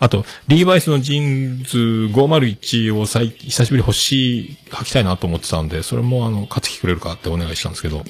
[0.00, 1.78] あと、リーバイスのジーンズ
[2.12, 8.04] 501を最久しぶり欲しい、履きたいなと思ってたんで、それもあの、買ってきてくれるかってお願いしたんですけど。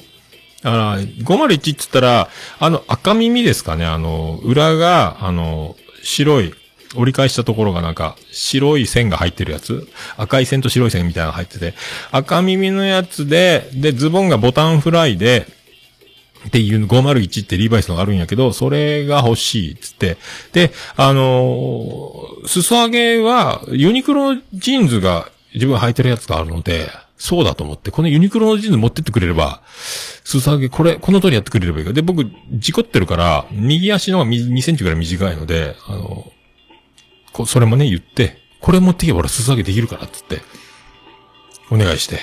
[0.63, 6.53] だから、501って言ったら、あの、赤耳ですかね、あの、裏が、あの、白い、
[6.95, 9.87] 折り返したところがなんか、白い線が入ってるやつ？
[10.17, 11.75] 赤い線と白い線みたいなのが入ってて、
[12.11, 15.45] 赤耳のやつで、で、ズボンがボタンフライで、
[16.47, 20.17] っていう501ってリーバイスのがあるんやけど、それが欲しいっつって。
[20.53, 29.61] で、あのー裾上げは、ユニクロジーンズが自分履いてるやつがあるので、そうだと思って、このユニクロのジーンズ持ってってくれれば、
[30.23, 31.91] 裾上げ、これ、この通りやってくれればいいか。
[31.91, 36.31] で、僕、事故ってるから、右足の方が2センチぐらい短いので、あの
[37.33, 40.41] こそれもね、言って、これ持ってけば俺裾上げできるから、っつって、
[41.69, 42.19] お願いして。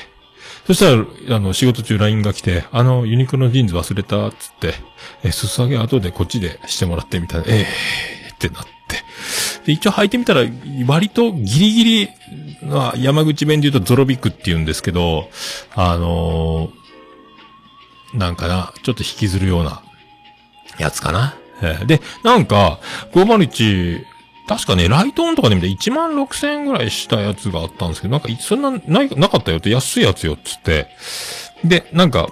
[0.67, 4.75] そしたら、あの、仕事中 LINE が来て、あの、ユニクロのジーンズ忘れた、つって、
[5.23, 8.71] え、裾上げ後でこっちでしてもらってみたいな、ええー、ってなって。
[9.67, 10.43] で、一応履いてみたら、
[10.87, 12.09] 割とギリギリ、
[12.63, 15.29] まあ、山口弁で言うとゾロビックって言うんですけど、
[15.75, 16.87] あのー
[18.15, 19.83] なんかな、ちょっと引きずるような、
[20.79, 21.37] やつかな。
[21.61, 22.79] えーで、なんか、
[23.13, 24.05] 501、
[24.47, 30.87] 確かね、ライトオンとかで見て1万6千円ぐらいしたやつがあったんですけど、なんか、そんな、ない、なかったよって、安いやつよっつって。
[31.65, 32.29] で、なんか、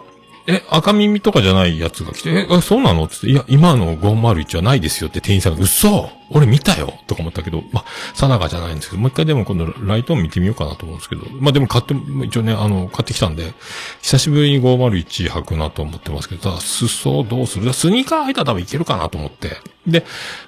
[0.47, 3.09] え、赤耳とかじゃないやつが来て、え、えそうなの？
[3.09, 11.95] つって、いや、今の501はないですよって店員さんが、嘘俺見たよとか思ったけど、まあ、定かじゃないんですけど、もう一回でも今度ライトオン見てみようかなと思うんですけど、まあでも買って、
[12.27, 13.55] 一応ね、あの、買ってきたんで、
[14.03, 17.73] 久しぶりに501履くなと思ってますけど、ただ、裾どうする？
[17.73, 19.57] スニーカー履いたら多分いけるかなと思って。
[19.87, 20.05] で、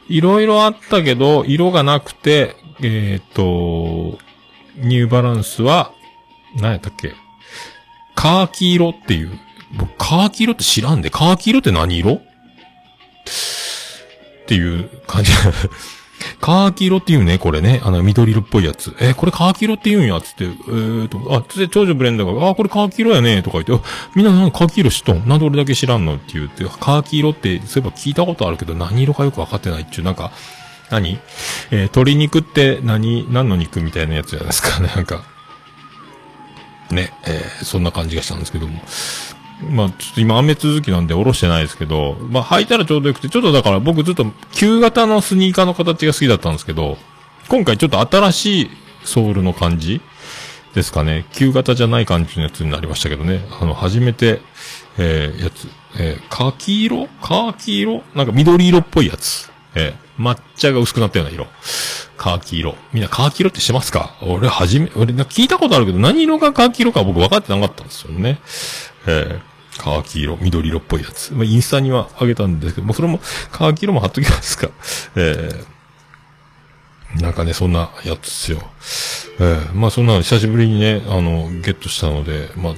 [0.09, 4.19] いろいろあったけど、色がなくて、えっ、と、
[4.77, 5.93] ニューバランスは、
[6.57, 7.15] 何やったっけ？
[8.15, 9.41] カーキ色っていう。
[9.77, 12.15] 僕、カーキ色って知らんで、カーキ色って何色？
[12.15, 12.19] っ
[14.47, 15.33] ていう感じ。
[16.41, 17.81] カーキ色って言うね、これね。
[17.85, 18.95] あの、緑色っぽいやつ。
[19.01, 20.45] えこれカーキ色って言うんや、つって。
[20.45, 25.29] えーと、あ、つって、長女ブレンダーが、あ、これカーキ色やね、とか言って、みんななんかカーキ色知っとん？
[25.29, 26.15] なんで俺だけ知らんの？
[26.15, 30.31] って言って、カーキ色って、そういえば聞いたことあるけど、何色かよくわかってないっていう、なんか、
[30.91, 31.19] 何？
[31.71, 35.23] えー鶏肉って何、何の肉みたいなやつじゃないですか、ねなんか。
[36.91, 38.81] ね、えーそんな感じがしたんですけども。
[39.61, 46.99] まあ、ちょっと今雨続きなんで下ろしてないですけど、まあ履いたらちょうどよくて、ちょっとだから僕ずっと旧型のスニーカーの形が好きだったんですけど、
[47.49, 48.71] 今回ちょっと新しい
[49.05, 50.01] ソールの感じ
[50.75, 51.25] ですかね。
[51.33, 53.47] 旧型じゃない感じのやつになりましたけどね。
[53.61, 54.42] あの、初めて、
[54.99, 57.09] えー、やつ、えー、カキ色？
[57.23, 58.03] カーキ色？
[58.14, 59.51] なんか緑色っぽいやつ。
[59.77, 61.47] えー、抹茶が薄くなったような色。
[62.17, 62.75] カーキ色。
[62.93, 64.17] みんなカーキ色ってしてますか？
[64.23, 68.41] 俺はじめ、俺な聞いたことあるけど、何色がカーキ色か僕分かってなかったんですよね。
[69.07, 71.35] えー、カーキ色、緑色っぽいやつ。
[71.35, 73.21] まあ、インスタにはあげたんですけど、もうそれも、
[73.53, 74.71] カーキ色も貼っときますか。
[75.15, 78.62] えー、なんかね、そんなやつですよ。
[79.39, 82.75] えー、まあそんなの久しぶりにね、あの、ゲットしたので、まあ、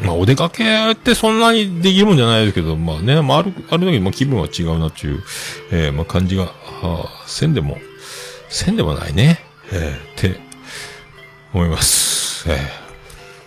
[0.00, 5.22] まあお出かけってそんなにできるもんじゃないですけど、まあね、まあある、あるだけまあ気分は違うなっていう、
[5.70, 6.52] えー、まあ感じが、は
[6.82, 7.78] あ、せんでも、
[8.48, 9.40] せんでもないね、
[9.72, 10.40] えー、って、
[11.52, 12.50] 思います。
[12.50, 12.58] え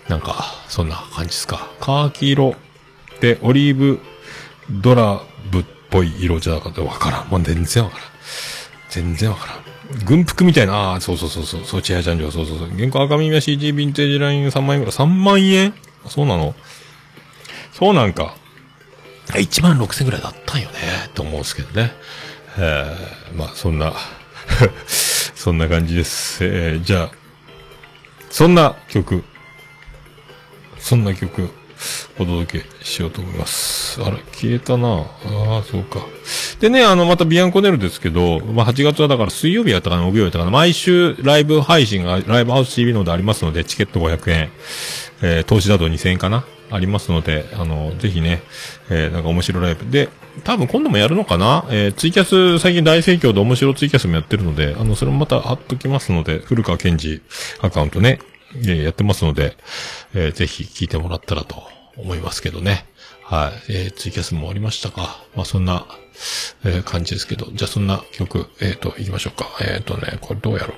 [0.08, 1.69] ー、なんか、そんな感じですか。
[1.79, 2.55] カーキ色
[3.19, 3.99] で、オリーブ
[4.69, 7.27] ドラブっぽい色じゃなかったわからん。
[7.29, 8.08] もう全然わからん。
[8.89, 10.05] 全然わからん。
[10.05, 12.69] 軍服みたいな、ああ、そうそうそうそう、そう、千早ちゃんじゃ、そうそうそう。
[12.69, 14.95] 原稿赤耳は CG ヴィンテージライン3万円ぐらい。
[14.95, 15.73] 3万円
[16.07, 16.55] そうなの
[17.71, 18.35] そうなんか。
[19.27, 20.77] 1万6千ぐらいだったんよね、
[21.13, 21.91] と思うんですけどね。
[22.57, 23.93] えー、まあ、そんな、
[24.87, 26.45] そんな感じです。
[26.45, 27.11] えー、じゃあ、
[28.29, 29.23] そんな曲、
[30.77, 31.49] そんな曲、
[32.19, 34.01] お届けしようと思います。
[34.01, 35.03] あら、消えたなあ
[35.59, 35.99] あ、そうか。
[36.59, 44.51] でね、あの、またビアンコネルですけど、まあ、8月はだから水曜日やったかな、木曜日やったかな、毎週ライブ配信が、ライブハウス TV のでありますので、チケット500円、
[45.21, 48.41] えー、投資だと2000円かなありますので、あの、ぜひね、
[48.89, 49.89] えー、なんか面白いライブ。
[49.89, 50.09] で、
[50.43, 57.21] 多分今度もやるのかなえー、ツイキャス、最近大盛況で面白ツイキャスもやってるので、あの、それもまた貼っときますので、古川健二
[57.61, 58.19] アカウントね、
[58.57, 59.57] えーやってますので、
[60.13, 62.86] えーぜひ聞いてもらったらと思いますけどね。
[63.23, 63.73] はい。
[63.73, 65.23] えーツイキャスも終わりましたか？
[65.36, 65.86] まあ、そんな、
[66.63, 67.47] えー感じですけど。
[67.53, 69.49] じゃあ、そんな曲、えっ、と、行きましょうか。
[69.62, 70.77] えっ、とね、これどうやろう？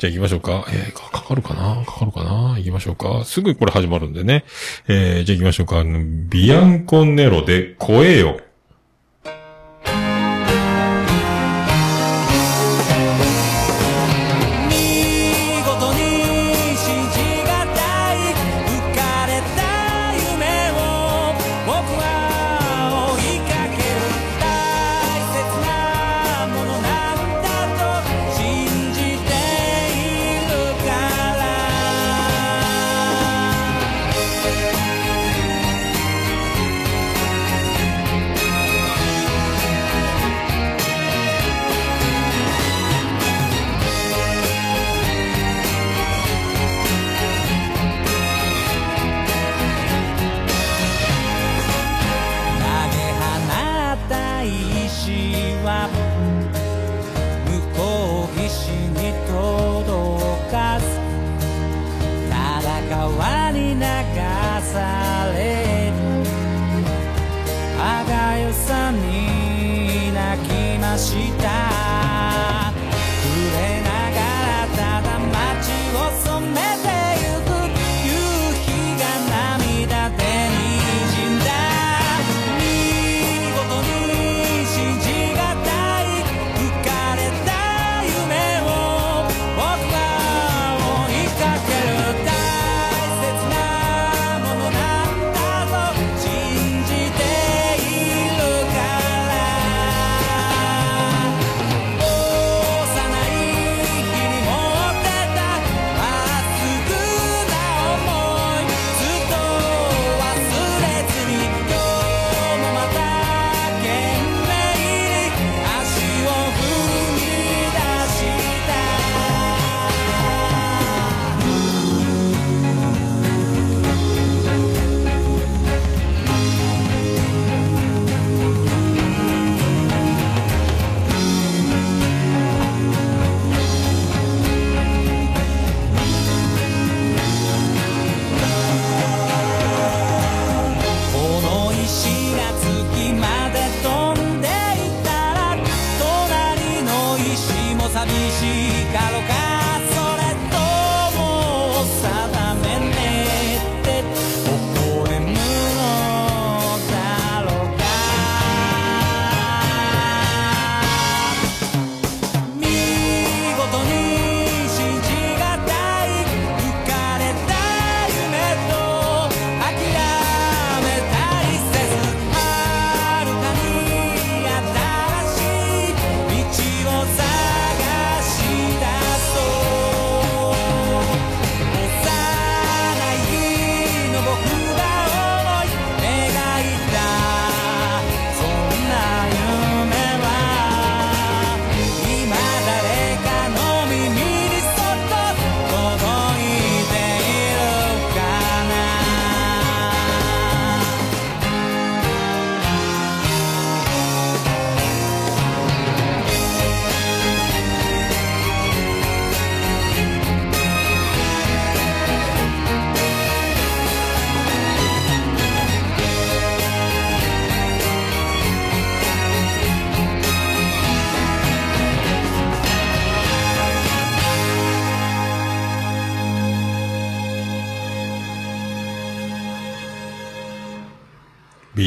[0.00, 0.64] じゃあ行きましょうか。
[0.68, 1.84] えー、かかかるかな？
[1.84, 2.54] かかるかな？
[2.56, 3.24] 行きましょうか。
[3.24, 4.44] すぐこれ始まるんでね。
[4.86, 5.82] えー、じゃあ行きましょうか。
[5.84, 8.40] ビアンコネロで声よ。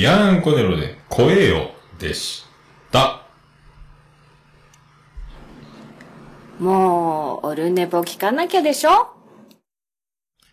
[0.01, 2.43] ビアンコネロで声よでし
[2.91, 3.21] た。
[6.59, 8.89] もう、オルネポ聞かなきゃでしょ？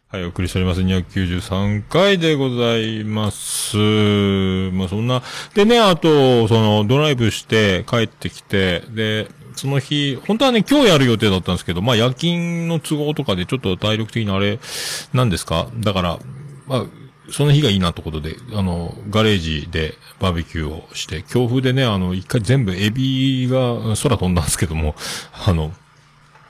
[0.09, 0.83] はい、お送りしております。
[0.83, 3.79] 293回でございます。
[3.79, 5.23] まあ、そんな。
[5.55, 14.59] でね、あと、その、ドライブして帰ってきて、で、その日、本当はね、今日やる予定だったんですけど、まあ、夜勤の都合とかでちょっと体力的にあれ、
[15.15, 15.69] なんですか？
[15.79, 16.19] だから、
[16.67, 16.87] まあ、
[17.31, 24.95] その日がいいなってことで、あの、ガレージでバーベキューをして、強風でね、あの、一回全部エビが空飛んだんですけども、
[25.47, 25.73] あの、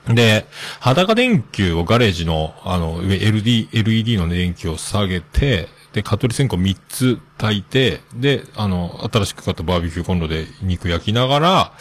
[0.07, 0.45] で、
[0.79, 11.73] 裸電球をガレージの、あの、上 LD、LED の電球を下げて、で、蚊取り線香3つ炊いて、で、あの、新しく買ったバーベキューコンロで肉焼きながら、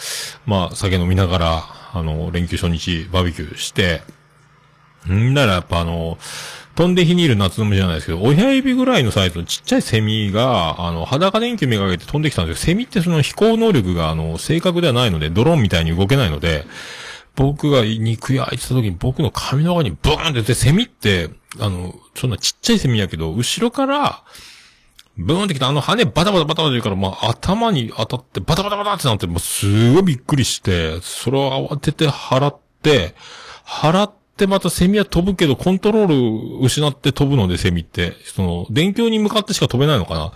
[0.46, 4.02] まあ、酒飲みながら、あの、連休初日バーベキューして、
[5.10, 6.18] んだらやっぱあの、
[6.78, 12.66] 飛んで火にいる夏の虫じゃないですけど、親指ぐらいのサイズのちっちゃいセミが、あの、裸電球めがけて飛んできたんですよ。
[12.66, 16.66] セミってその飛行能力が、あの、正確ではないので、ドローンみたいに動けないので、
[17.34, 24.22] 僕が肉焼いてた時に僕の髪の中にブーンって出て、セミって、あの、そんなちっちゃいセミやけど、後ろから、
[25.16, 33.16] ブーンってきたあの羽バタバタバタバタ言うから、まあ頭に当たってバタバタバタってなって、もうすごいびっくりして、それを慌てて払って、
[33.66, 38.14] 払ってまたセミは飛ぶけど、コントロール失って飛ぶので、セミって。
[38.24, 40.32] その、電球に向かってしか飛べないのかな。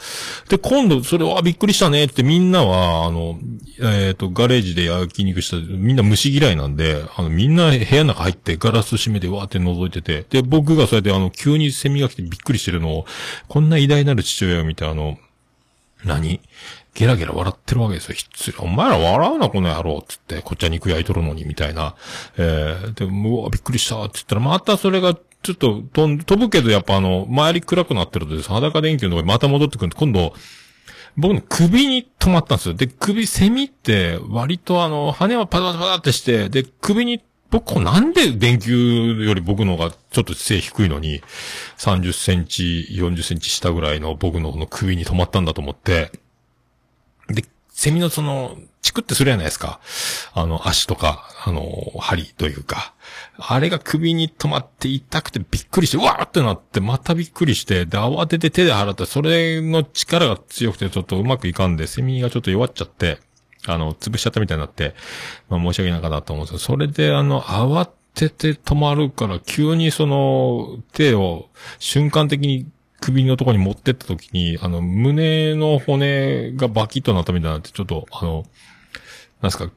[0.49, 3.39] で、今度、それはびっくりしたねってみんなは、あの、
[3.81, 13.07] えっ、と、ガレージで焼肉した、みんな虫嫌いなんで、あの、みんな部屋の中入ってガラス閉めてわーって覗いてて、で、僕がそうやってあの、急にセミが来てびっくりしてるのを、
[13.49, 15.19] こんな偉大なる父親を見て、あの、
[16.05, 16.41] 何？
[16.95, 18.15] ゲラゲラ笑ってるわけですよ。
[18.15, 18.57] ひっつり。
[18.59, 20.05] お前ら笑うな、この野郎。
[20.07, 21.95] つって、こっちは肉焼いとるのに、みたいな。
[22.37, 24.03] えー、で、うわ、びっくりした。
[24.03, 30.35] って言ったら、またそれが、ちょっと飛ん、飛ぶけど、やっぱあの、周り暗くなってるとです、裸電球のとこにまた戻ってくるんで、今度、
[31.17, 32.75] 僕の首に止まったんですよ。
[32.75, 41.23] で、首、セミって、割とあの、羽はパタパタパタってして、で、首に、僕、なんで電球より僕の方がちょっと背低いのに、
[41.77, 46.13] 30センチ、40センチ下ぐらいの僕のの首に止まったんだと思って、
[47.73, 49.81] セミのその、チクってするじゃないですか。
[50.35, 51.63] あの、足とか、あの、
[52.01, 52.95] 針というか。
[53.39, 63.19] あれが首に止まって痛くてびっくりして、わーってなって、またびっくりして、で、慌てて手で払った、それの力が強くてちょっとうまくいかんで、セミがちょっと弱っちゃって、
[63.67, 64.95] あの、潰しちゃったみたいになって、
[65.49, 71.49] まあ申し訳なかったと思うんですけど、それであの、慌てて止まるから、急にその、手を
[71.79, 72.67] 瞬間的に
[73.03, 78.47] 首のとこに持ってった時に、あの、胸の骨がバキッとなったみたいになって、ちょっと、あの、
[79.43, 79.71] なんすか、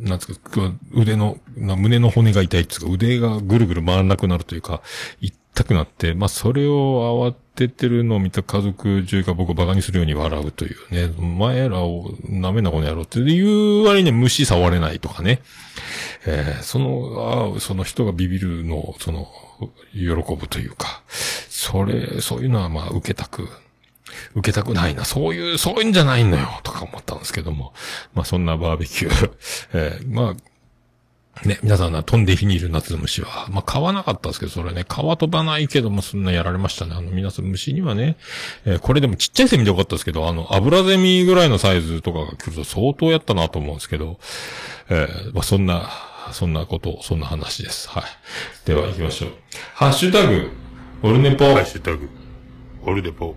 [0.00, 4.80] なんですか、腕の、胸の骨が痛いっていうか、腕がぐるぐる回らなくなるというか、
[5.20, 15.42] 痛くなって、まあ、それを慌ててるのを見た家族中が僕を馬鹿にするように笑うというね、お前らを舐めなこの野郎っていう割に、虫触れないとかね。
[16.26, 19.28] えーその、ああその人がビビるのを、その、
[19.92, 21.02] 喜ぶというか、
[21.60, 23.46] それ、そういうのはまあ受けたく、
[24.34, 25.04] 受けたくないな。
[25.04, 27.74] そういう、そういうんじゃないのよ、とか思ったんですけども。
[28.14, 29.30] まあそんなバーベキュー。
[29.74, 30.34] えーま
[31.42, 36.94] あ、ね、皆さんが飛んで火にいる夏虫は、まあ買わなかったんですけど、それね、皮飛ばないけども、そんなやられましたね。
[36.96, 38.16] あの、皆さん虫にはね、
[38.64, 44.18] えーこれでもちっちゃいセミでよかったですけど、あの、油ゼミぐらいのサイズとかが来ると相当やったなと思うんですけど、
[44.88, 45.90] えーまあそんな、
[46.32, 47.88] そんなこと、そんな話です。
[47.90, 48.04] はい。
[48.66, 49.30] では行きましょう。
[49.74, 50.50] ハッシュタグ、
[51.02, 51.46] オルネポ。
[51.46, 52.10] ハッシュタグ、
[52.84, 53.34] オルネポ。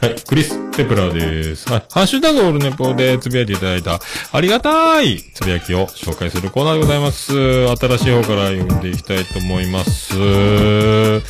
[0.00, 1.68] はい、クリス・ペプラーです。
[1.68, 3.98] はい、ハッシュタグオルネポでつぶやいていただいた、
[4.30, 7.32] ありがたいつぶやきを紹介するコーナーでございます。
[7.66, 11.20] 新しい方から読んでいきたいと思います。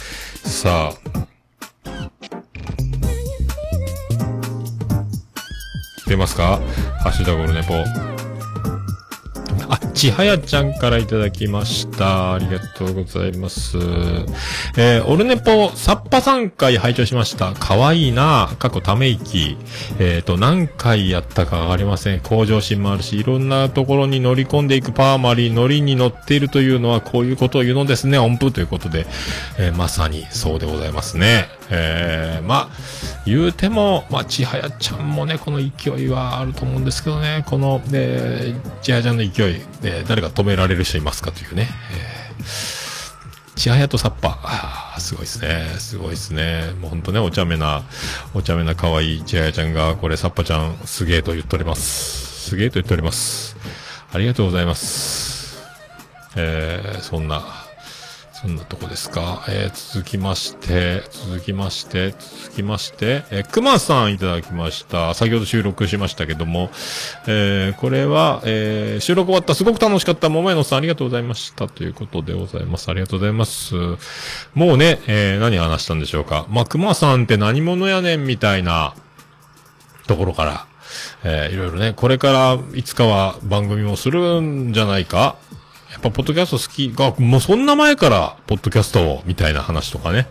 [0.46, 0.94] さあ。
[6.06, 6.60] 出ますか？
[7.02, 7.76] ハッシュタグオルネポ。
[9.70, 12.34] あ、ちはやちゃんからいただきました。
[12.34, 13.78] ありがとうございます。
[14.76, 17.52] えー、オルネポ、サッパ3回拝聴しました。
[17.52, 19.56] かわいいな過去ため息。
[19.98, 22.20] えっ、と、何回やったかわかりません。
[22.20, 28.18] 向上心もあるし、いろんなところに乗り込んでいくパーマリー、乗りに乗っているというのはこういうことを言うのですね。
[28.18, 29.06] 音符ということで、
[29.58, 31.48] えーまさにそうでございますね。
[31.70, 32.68] えー、まあ、
[33.24, 41.68] 言うても、まあ、ちはやちゃんもね、この勢いはあると思うんですけどね、この、えー、ちはやちゃんの勢い、えー誰が止められる人いますかというね。
[41.92, 42.21] えー、
[43.54, 45.74] ちはやとさっぱ、あすごいっすね。
[45.78, 46.72] すごいっすね。
[46.80, 47.82] もうほんとね、お茶目な、
[48.34, 52.48] お茶目な可愛いちはやちゃんが、これさっぱちゃん、すげえと言っております。
[52.50, 53.56] すげえと言っております。
[54.12, 55.62] ありがとうございます。
[56.36, 57.61] えー、そんな、
[58.42, 59.44] そんなとこですか？
[59.48, 65.14] えー、続きまして、続きまして、続きまして、えー、熊さんいただきました。
[65.14, 66.72] 先ほど収録しましたけども、
[67.28, 69.54] えー、これは、えー、収録終わった。
[69.54, 70.28] すごく楽しかった。
[70.28, 71.68] 桃屋のさんありがとうございました。
[71.68, 72.90] ということでございます。
[72.90, 73.76] ありがとうございます。
[74.54, 76.46] もうね、えー、何話したんでしょうか？
[76.50, 78.96] まあ、熊さんって何者やねんみたいな、
[80.08, 80.66] ところから、
[81.22, 85.36] えーいろいろね、これからいつかは番組もするんじゃないか？
[85.92, 90.26] やっぱ、ポッドキャスト好きが、もうそんな前から、ポッドキャストを、みたいな話とかね。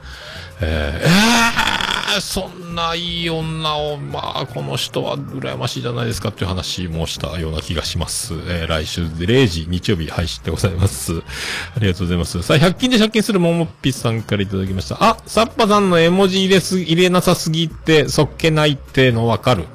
[0.60, 8.34] えー、えー、そんないい女を、まあ、この人は羨ましいじゃないですかっていう話もしたような気がします。
[8.34, 11.14] えー、来週0時、日曜日配信でございます。
[11.76, 12.42] ありがとうございます。
[12.42, 14.98] さあ、100均で借金するももっぴさんからいただきました。
[15.00, 19.66] あ、サッパさんの絵文字入れす、入れなさすぎて、そっけないってのわかる。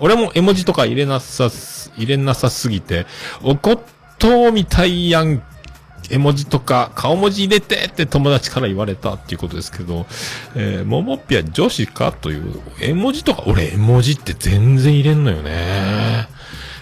[0.00, 3.06] 俺も絵文字とか入れなさす、入れなさすぎて、
[3.42, 5.42] 怒っとうみたいやん、
[6.10, 10.06] 絵文字とか顔文字入れてって友達から言われたっていうことですけど、
[10.54, 16.28] えー、ももっぴは女子かという、絵文字とか、俺絵文字って全然入れんのよね。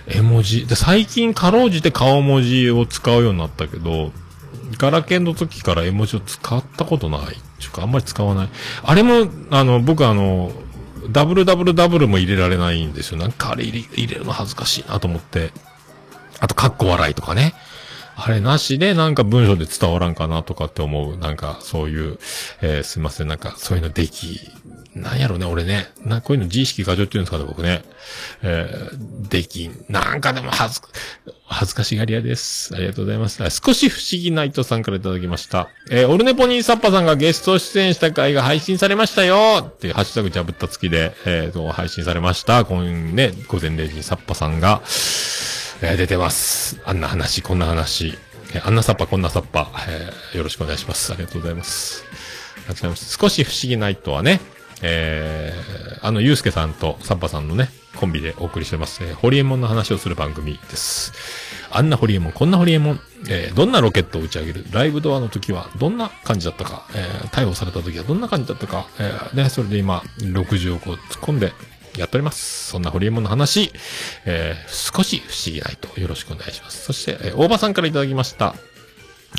[0.06, 0.66] 絵文字。
[0.66, 4.12] で、最近かろうじて顔文字を使うようになったけど、
[4.78, 7.36] ガラケンの時から絵文字を使ったことない。
[7.58, 8.48] ちゅうか、あんまり使わない。
[8.84, 10.52] あれも、あの、僕あの、
[11.10, 13.18] ダブルダブルダブルも入れられないんですよ。
[13.18, 15.52] なんかあれ入れるの恥ずかしいなと思って。
[16.40, 17.54] あと、カッコ笑いとかね。
[18.18, 21.18] あれなしでなんか文章で伝わらんかなとかって思う。
[21.18, 22.18] なんかそういう、
[22.62, 24.40] えーすいません、なんかそういうのでき、
[24.94, 25.88] なんやろね、俺ね。
[26.02, 27.84] な、こういうの自意識過剰って言うんですかね、僕ね。
[28.42, 29.84] えーできん。
[29.90, 30.80] なんかでも恥ず、
[31.44, 32.74] 恥ずかしがり屋です。
[32.74, 33.36] ありがとうございます。
[33.50, 35.68] 少し不思議ナイトさんからいただきました。
[35.90, 42.64] えーオルネポニーサッパさんがゲスト出演した回が配信されましたよってハッシュタグジャブった付きで、えーと、配信されました。
[42.64, 44.80] 今ね、午前0時にサッパさんが、
[45.82, 46.80] えー出てます。
[46.84, 48.14] あんな話、こんな話。
[48.54, 51.12] えーあんなサッパ、こんなサッパ、えーよろしくお願いします。
[51.12, 52.04] ありがとうございます。
[52.56, 53.18] ありがとうございます。
[53.18, 54.40] 少し不思議ナイトはね、
[54.82, 59.02] えー、あの、ゆうすけさんとサッパさんのね、コンビでお送りしてます。
[59.04, 61.12] えーホリエモンの話をする番組です。
[61.70, 64.64] あんなホリエモン、こんなホリエモン、えーどんなロケットを打ち上げる？
[64.72, 71.52] ライブドアの時はどんな感じだったか、えー逮捕された時はどんな感じだったか、えーね、それで今、60億を突っ込んで、
[71.98, 72.68] やっております。
[72.70, 73.72] そんなホリエモンの話、
[74.24, 76.84] えー少し不思議ないとよろしくお願いします。
[76.84, 78.54] そして、えー大場さんからいただきました。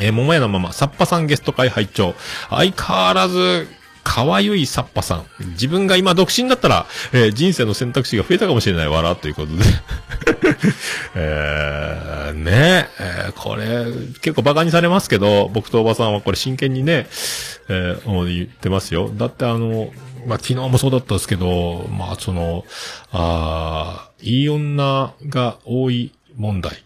[0.02, 2.14] えー、桃屋のまま、サッパさんゲスト会拝聴
[2.50, 3.68] 相変わらず、
[4.04, 5.26] 可愛いサッパさん。
[5.52, 9.64] 自分が今独身だったら、えー人生の選択肢が増えたかもしれないわら、ということで。
[11.16, 13.86] えー、ねえーこれ、
[14.22, 17.08] 結構馬鹿にされますけど、僕とおばさんはこれ真剣にね、
[17.70, 19.10] えー、言ってますよ。
[19.14, 19.92] だってあの、
[20.28, 22.66] まあ、昨日もそうだったんですけど、まあ、その、
[23.12, 26.84] あーいい女が多い問題。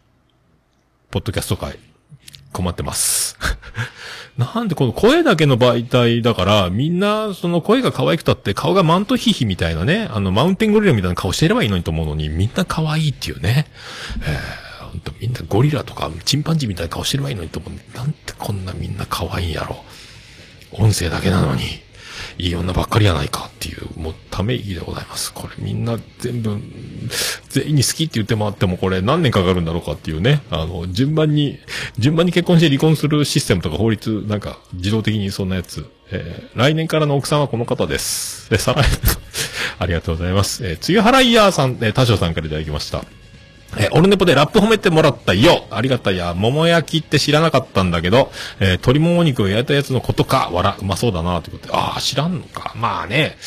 [1.10, 1.80] ポッドキャスト界。
[2.54, 3.40] 困ってます。
[4.38, 13.66] なんでこの声だけの媒体だから、みんな、その声が可愛くたって顔がマントヒヒみたいなね、あの、マウンテンゴリラみたいな顔してればいいのにと思うのに、みんな可愛いっていうね。
[14.22, 17.98] えー、ほんとみんなゴリラとかチンパンジーみたいな顔してればいいのにと思う。
[17.98, 19.84] なんてこんなみんな可愛いんやろ。
[20.74, 21.64] 音声だけなのに、
[22.38, 25.34] いい女ばっかりやないかっていう、もうため息でございます。
[25.34, 26.58] これみんな全部、
[27.50, 30.42] 全員に好きって言って回ってもこれ何年かかるんだろうかっていうね。
[30.50, 31.60] あの、順番に、
[31.98, 35.86] 順番に結婚して離婚するシステムとか法律、なんか自動的にそんなやつ。
[36.12, 38.50] えー来年からの奥さんはこの方です。
[38.50, 38.88] で、さらに、
[39.80, 40.66] ありがとうございます。
[40.66, 43.06] えー、つゆはらいやーさん、えー、多少さんからいただきました。
[43.78, 46.34] えーオルネポでラップ褒めてもらったよありがたいや。
[46.36, 51.74] 桃焼きって知らなかったんだけど、えー鶏もも肉を焼いたやつのことか、わら、うまそうだなってことで。
[51.74, 52.74] ああ、知らんのか。
[52.76, 53.38] まあね。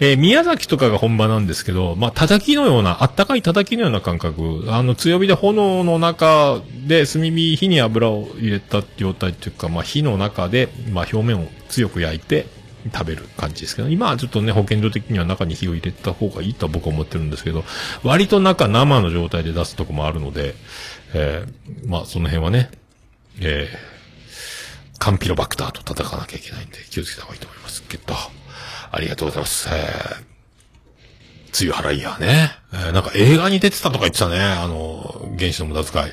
[0.00, 4.64] えー宮崎とかが本場なんですけど、まあ、叩きのような、あったかい叩きのような感覚。
[4.68, 12.46] あの、強火で炎の中で炭火、火に油を入れた状態っていうか、まあ、火の中で、まあ、表面を強く焼いて、
[12.92, 17.64] 食べる感じですけど、今はちょっとね、保健所的には中に火を入れた方がいいとは僕は思ってるんですけど、
[18.02, 20.54] 割と中生の状態で出すとこもあるので、
[21.14, 22.70] えーまあその辺はね、
[23.40, 23.96] えー
[24.98, 28.14] カンピロバクターと戦わなきゃいけないんで気をつけた方がいいと思いますけど、
[28.90, 29.68] ありがとうございます。
[29.70, 32.50] えー、梅雨払いやね。
[32.72, 34.40] えーなんか映画に出てたとか言ってたね。
[34.40, 36.12] あの、原始の無駄遣い。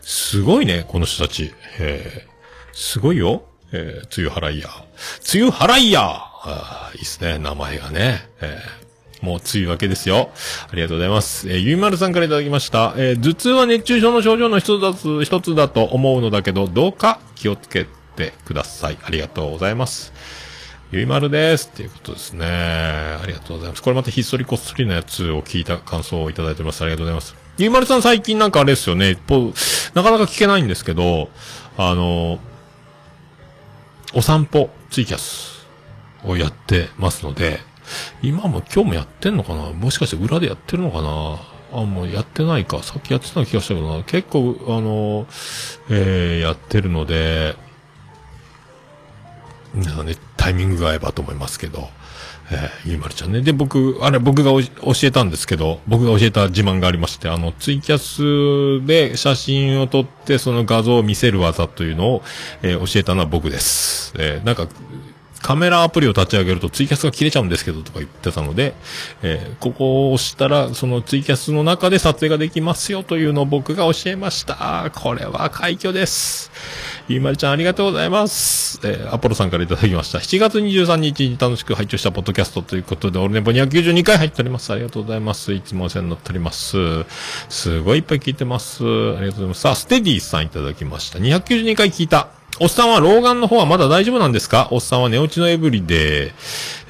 [0.00, 1.52] すごいね、この人たち。
[1.78, 2.30] えー、
[2.72, 3.44] すごいよ。
[3.72, 4.70] えー、梅雨払いや。
[5.34, 8.28] 梅雨払いやあーいいっすね、名前がね。
[8.40, 8.86] えー
[9.22, 10.30] もう梅雨明けですよ。
[10.70, 11.48] ありがとうございます。
[11.48, 12.94] えーゆいまるさんからいただきました。
[12.96, 18.98] えー頭痛は熱中症の症状の一つだつ、一つだと思うのだけど、どうか気をつけてください。
[19.02, 20.12] ありがとうございます。
[20.92, 21.70] ゆいまるです。
[21.72, 22.46] っていうことですね。
[22.46, 23.82] ありがとうございます。
[23.82, 26.82] これまたひっそりこっそりのやつを聞いた感想をいただいております。
[26.82, 27.34] ありがとうございます。
[27.58, 29.16] ゆいまるさん最近なんかあれですよね。
[29.26, 29.52] ぽ
[29.94, 31.30] なかなか聞けないんですけど、
[31.78, 32.38] あの、
[34.14, 35.66] お散歩、ツイキャス
[36.24, 37.60] をやってますので、
[38.22, 39.70] 今も今日もやってんのかな？
[39.70, 41.38] もしかして裏でやってるのかな？
[41.72, 42.82] あ、もうやってないか。
[42.82, 44.04] さっきやってた気がしたけどな。
[44.04, 45.26] 結構、あの、
[45.90, 47.56] えー、やってるので、
[49.74, 51.88] 皆さんね、タイミングが合えばと思いますけど、
[52.50, 53.40] えー、ゆいまるちゃんね。
[53.40, 54.62] で、僕、あれ、僕が教
[55.02, 62.22] えたんですけど、僕が教えた自慢がありまして、あの、ツイキャスで写真を撮って、その画像を見せる技というのを、
[62.62, 64.12] えー教えたのは僕です。
[64.18, 64.68] えーなんか、
[65.42, 68.74] カメラアプリを立ち上げるとツイキャスが切れちゃうんですけどとか言ってたので、
[69.22, 74.90] えーここを押したら、そのツイキャスの中で撮影ができますよというのを僕が教えました。
[74.94, 76.50] これは快挙です。
[77.08, 78.80] ゆいまるちゃんありがとうございます。
[78.84, 80.18] えーアポロさんからいただきました。
[80.18, 84.72] 7月23日に楽しく拝聴したポッドキャストということで、オルネポ292回入っております。
[84.72, 85.52] ありがとうございます。
[85.52, 86.76] いつもお世話になっております。
[87.48, 88.84] すごいいっぱい聞いてます。
[88.84, 89.60] ありがとうございます。
[89.60, 91.18] さあ、ステディさんいただきました。
[91.18, 92.35] 292回聞いた。
[92.58, 94.68] おっさんは老眼の方はまだ大丈夫なんですか？
[94.70, 96.32] おっさんは寝落ちのエブリで、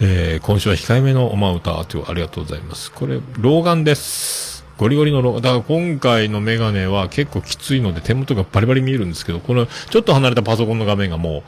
[0.00, 2.92] えー、今週は控えめのおま歌というありがとうございます。
[2.92, 4.64] これ、老眼です。
[4.78, 11.42] ゴリゴリの老、だから今回のメガネは結構きついので手元がバリバリ見えるんですけど、このちょっと離れたパソコンの画面がもう、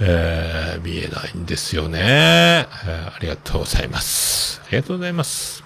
[0.00, 4.60] えー、見えないんですよね、えーありがとうございます。
[4.66, 5.62] ありがとうございます。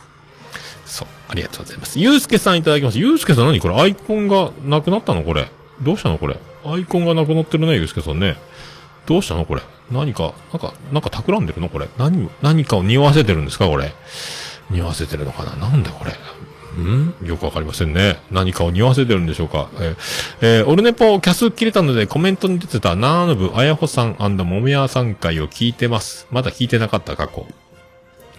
[0.84, 1.98] そう、ありがとうございます。
[1.98, 3.00] ゆうすけさんいただきました。
[3.00, 3.80] ゆうすけさん何これ？
[3.80, 5.22] アイコンがなくなったの？
[5.22, 5.48] これ。
[5.84, 6.36] どうしたのこれ？
[6.64, 8.36] アイコンがなくなってるね、ゆうすけさんね。
[9.06, 9.62] どうしたのこれ？
[9.90, 11.88] 何か、なんか、なんか企んでるのこれ？
[11.98, 13.92] 何、何かを匂わせてるんですかこれ？
[14.70, 15.56] 匂わせてるのかな？
[15.56, 16.12] なんだこれ？
[16.82, 17.14] ん？
[17.22, 18.18] よくわかりませんね。
[18.30, 19.68] 何かを匂わせてるんでしょうか？
[19.74, 19.96] えー
[20.40, 26.26] えーオルネポキャス切れたのでコメントに出てたナーヌブあやほさんもめやさん会を聞いてます。
[26.30, 27.46] まだ聞いてなかった過去。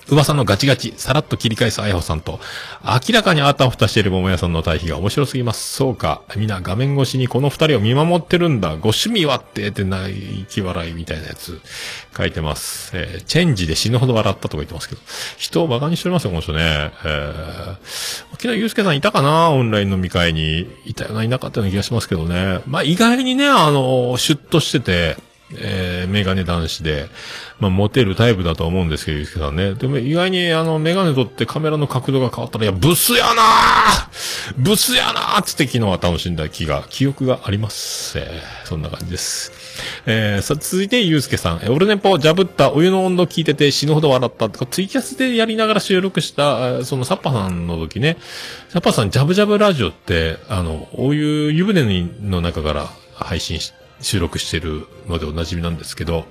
[0.10, 2.40] 噂のガチガチ、さらっと切り返すあやほさんと、
[2.84, 5.74] 明らかにあたふたしている桃屋さんの対比が面白すぎます。
[5.74, 6.22] そうか。
[6.36, 8.70] みんな画面越しにこの二人を見守ってるんだ。
[8.70, 11.60] ご趣味はって、ってない気笑いみたいなやつ
[12.16, 12.92] 書いてます。
[12.94, 15.02] えーチェンジで死ぬほど笑ったとか言ってますけど、
[15.38, 16.92] 人を馬鹿にしておりますよ、この人ね。
[17.04, 17.76] えー、
[18.32, 19.50] 昨日ゆうすけさんいたかな？
[19.50, 20.68] オンライン飲み会に。
[20.86, 22.62] いたよな、いなかったような気がしますけどね。
[22.68, 25.18] まあ意外にね、あの、シュッとしてて、
[25.54, 27.08] えー、メガネ男子で、
[27.60, 29.76] まあ、モテるタイプだと思うんですけど、ゆうすけさんね。
[29.76, 38.18] でも意外にあの、メガネ取ってカメラの角度が変わったら、いや、ブスやなーブスやなーつって昨日は楽しんだ気が、記憶があります。
[38.18, 39.52] えー、そんな感じです。
[40.08, 41.58] えー、さ、続いて、ゆうすけさん。
[41.62, 44.50] えー、オルネポジャブったお湯の温度聞いてて死ぬほど笑った。
[44.50, 48.18] ツイキャスでやりながら収録した、そのサッパさんの時ね。
[48.70, 56.26] サッパさん、ジャブジャブラジオって、あの、お湯、湯船の中から配信して、収録してるのでおなじみなんですけど、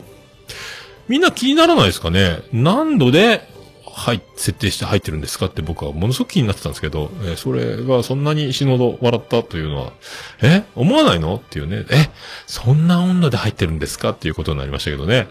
[1.08, 2.38] みんな気にならないですかね？
[2.52, 3.52] 何度で、
[3.84, 9.92] はい、設定して入ってるんですかって僕はものすごく気になってたんですけど、えーそれがそんなに死ぬほど笑ったというのは、
[10.40, 10.62] え？
[10.76, 11.34] 思わないの？
[11.34, 12.10] っていうね、え？
[12.46, 14.10] そんな温度で入ってるんですか？
[14.10, 15.26] っていうことになりましたけどね。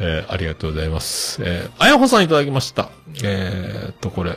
[0.00, 1.42] えーありがとうございます。
[1.44, 2.90] えーあやほさんいただきました。
[3.22, 4.36] えーっと、これ、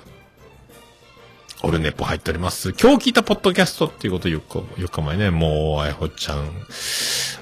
[1.63, 2.73] オルネポ入っております。
[2.73, 6.41] 今日聞いたポッドキャストっていうことを4日、4日前ね、もう、あやほちゃん、あ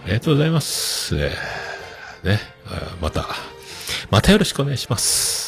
[0.08, 1.16] りがとうございます。
[1.18, 2.40] えーね、
[3.02, 3.28] また、
[4.10, 5.46] またよろしくお願いします。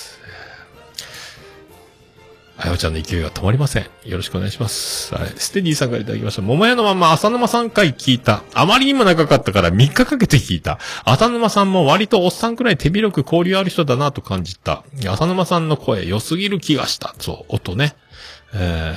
[2.60, 3.84] あやほちゃんの勢いが止まりません。
[4.04, 5.14] よろしくお願いします。
[5.14, 5.34] はい。
[5.38, 6.42] ステディさんからいただきました。
[6.42, 8.42] 桃屋のまま浅沼さん回聞いた。
[8.56, 10.80] あまりにも長かったから3日かけて聞いた。
[11.06, 14.84] 浅沼さんも割とおっさんくらい手広く交流ある人だなと感じた。
[15.08, 17.14] 浅沼さんの声良すぎる気がした。
[17.20, 17.96] そう、音ね。
[18.54, 18.94] え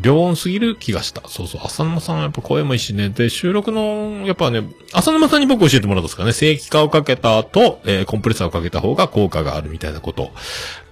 [0.00, 1.22] ー、良音すぎる気がした。
[1.28, 1.60] そうそう。
[1.64, 3.10] 浅沼さんはやっぱ声もいいしね。
[3.10, 4.62] で、収録の、やっぱね、
[4.92, 6.32] 浅沼さんに僕教えてもらったんですかね。
[6.32, 10.24] 正規化をかけた後、えー、コンプレッサーをかけた方が効果があるみたいなこと。
[10.24, 10.30] ま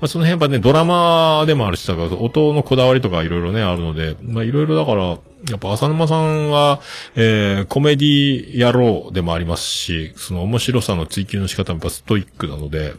[0.03, 5.19] あ、その辺はね、ドラマでもあるし、だから音のこだわりとかいろいろね、あるので、まあ、いろいろだから、
[5.49, 6.81] やっぱ浅沼さんは、
[7.15, 12.95] えー、コメディ野郎でもありますし、その面白さの追求の仕方もやっぱストイックなので、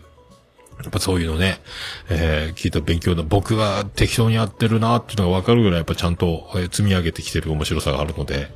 [0.81, 1.59] やっぱそういうのね、
[2.09, 3.21] えー、聞いた勉強だ。
[3.23, 8.49] 僕が適当にやってるなっていうのがわかるぐらいやっぱちゃんと、えー積み上げてきてる面白さがあるので。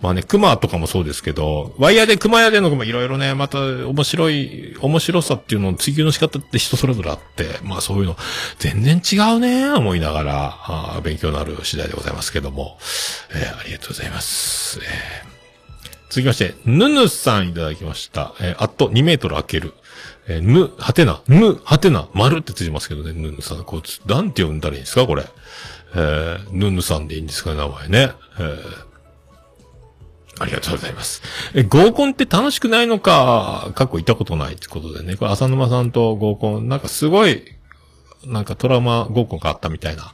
[0.00, 8.16] まあね、熊とかもそうですけど、ワイヤーで熊屋でのもいろいろね、また面白い、面白さっていうのの追求の仕方って人それぞれあって、まあそういうの
[8.58, 10.58] 全然違うね、思いながら、
[10.96, 12.78] あ勉強のある次第でございますけども、
[13.34, 14.80] えーありがとうございます。
[14.82, 15.36] えー
[16.08, 18.32] 続きまして、ぬぬさんいただきました。
[18.40, 19.74] えーあっと2メートル開ける。
[20.28, 23.64] えーぬ、はてな、ぬ、はてな、丸ってついますけどね、ぬぬさん。
[23.64, 25.24] こうつ、なんて呼んだらいいんですかこれ。
[25.94, 28.12] えー、ぬぬさんでいいんですか名前ね。
[28.38, 28.86] えー
[30.38, 31.22] ありがとうございます。
[31.54, 35.16] え、合コンって楽しくないのか、過去いたことないってことでね。
[35.16, 37.42] これ、浅沼さんと合コン、なんかすごい、
[38.26, 40.12] なんかトラウマ合コンがあったみたいな、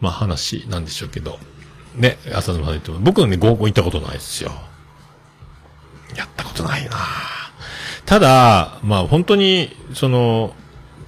[0.00, 1.38] まあ話なんでしょうけど。
[1.94, 4.50] ね、浅沼さん言っても、僕のね、合コン行ったことないですよ。
[6.16, 7.43] やったことないなぁ
[8.06, 10.54] ただ、まあ本当に、その、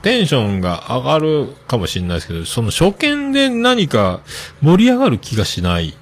[0.02, 4.20] テンションが上がるかもしれないですけど、その初見で何か
[4.62, 5.94] 盛り上がる気がしない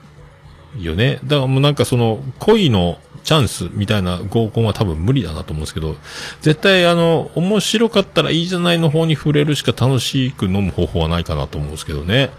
[0.78, 1.20] よね。
[1.24, 5.96] だからもうなんかその恋のチャンスみたいな合コンは多分無理だなと思うんですけど、
[6.42, 12.30] 絶対あの、面白かったらいいじゃないの方に触れるしか楽しく飲む方法はないかなと思うんですけどね。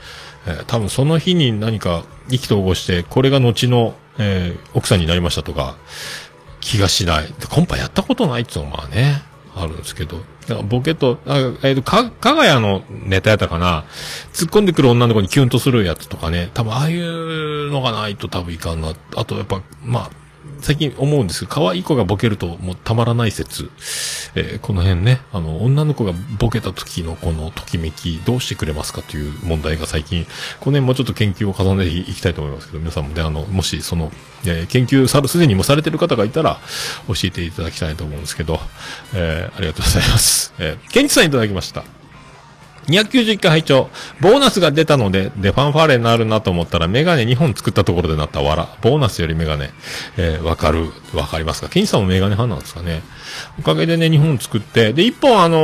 [0.45, 5.75] えー多分その日に何か意気投合して、これが後の、えー奥さんになりましたとか、
[6.65, 7.27] 気がしない。
[7.51, 9.21] コンパやったことないっていうのはね、
[9.55, 10.17] あるんですけど。
[10.47, 13.85] だかボケと、あえっ、と、か、かがやのネタやったかな。
[14.33, 16.49] 突っ込んでくる女の子にキュンとするやつとかね。
[16.55, 18.93] 多分ああいうのがないと多分いかんな。
[19.15, 20.24] あとやっぱ、まあ、
[20.61, 23.69] 最近思うんですけど、可愛い子がボケるともうたまらない説。
[24.35, 30.25] えーこの辺ね、あの、女の子がボケた時のこのときめき、どうしてくれますかという問題が最近、
[30.59, 34.11] この辺もうちょっと研究を重ねていきたいと思いますけど、皆さんもね、あの、もしその、
[34.45, 36.59] えー研究さる、すでにもされてる方がいたら、
[37.07, 38.59] 教えていただきたいと思うんですけど、
[39.13, 40.53] えーありがとうございます。
[40.59, 41.83] えー、ケンチさんいただきました。
[42.87, 43.89] 291回拝聴
[44.21, 48.69] ボーナスが出たので、で、ファンファーレになるなと思ったら、メガネ2本作ったところでなったわら。
[48.81, 49.71] ボーナスよりメガネ。
[50.17, 51.69] えーわかる、わかりますか？
[51.69, 53.01] ケンチさんもメガネ派なんですかね。
[53.59, 55.57] おかげでね、2本作って、で、1本あの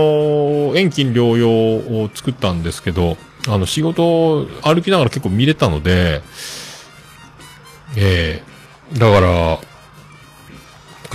[0.74, 3.17] ー遠近療養を作ったんですけど、
[3.47, 6.22] あの、仕事を歩きながら結構見れたので、
[7.97, 8.41] え
[8.93, 9.59] えだから、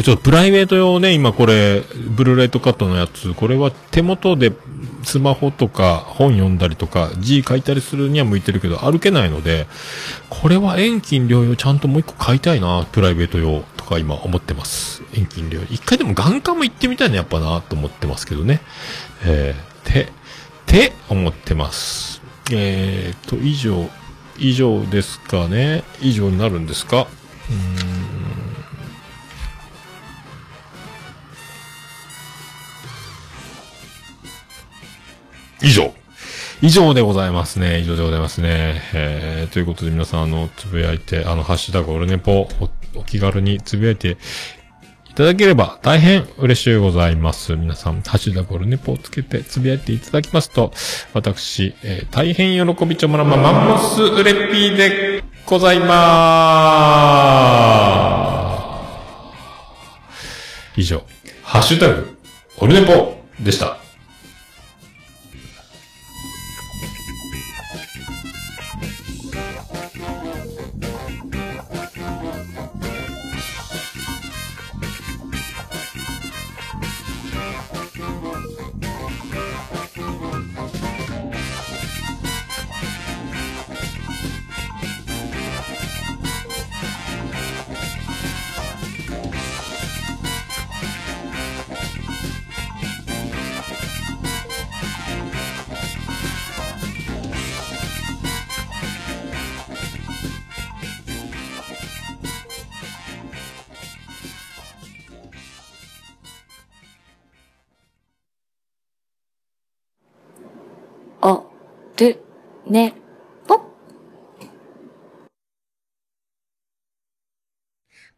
[0.03, 1.83] ちょっとプライベート用ね、今これ、
[2.15, 4.53] ブルーライトカットのやつ、これは手元で
[5.03, 9.67] スマホとか本読んだりとか字書いたりするには向いてるけど歩けないので、
[10.29, 15.03] これは遠近療養ちゃんともう一個買いたいな、プライベート用とか今思ってます。
[15.15, 15.67] 遠近療養。
[15.71, 18.61] 一回でも眼科も行ってみたいな、やっぱな、と思ってますけどね。
[19.25, 20.13] えー、て、
[20.67, 22.21] て、思ってます。
[22.53, 23.89] えーと、以上、
[24.39, 25.85] 以上ですかね。
[26.03, 27.07] 以上になるんですか？
[27.51, 28.26] うん
[35.63, 35.95] 以上。
[36.63, 37.81] 以上でございますね。
[37.81, 38.81] 以上でございますね。
[38.95, 44.17] えー、ということで皆さん、あの、つぶやいて、あの、ハッシュタグオルネポ、おお気軽につぶやいて
[45.11, 47.57] いただければ大変嬉しいございます。
[47.57, 50.73] 皆さん、ハッシュタグオルネポをつけてつぶやいていただきますと、
[51.13, 60.81] 私、えー大変喜びちょもらまマンモスウレッピーでございまーす。
[60.81, 61.03] 以上、
[61.43, 62.19] ハッシュタグ
[62.59, 63.86] オルネポでした。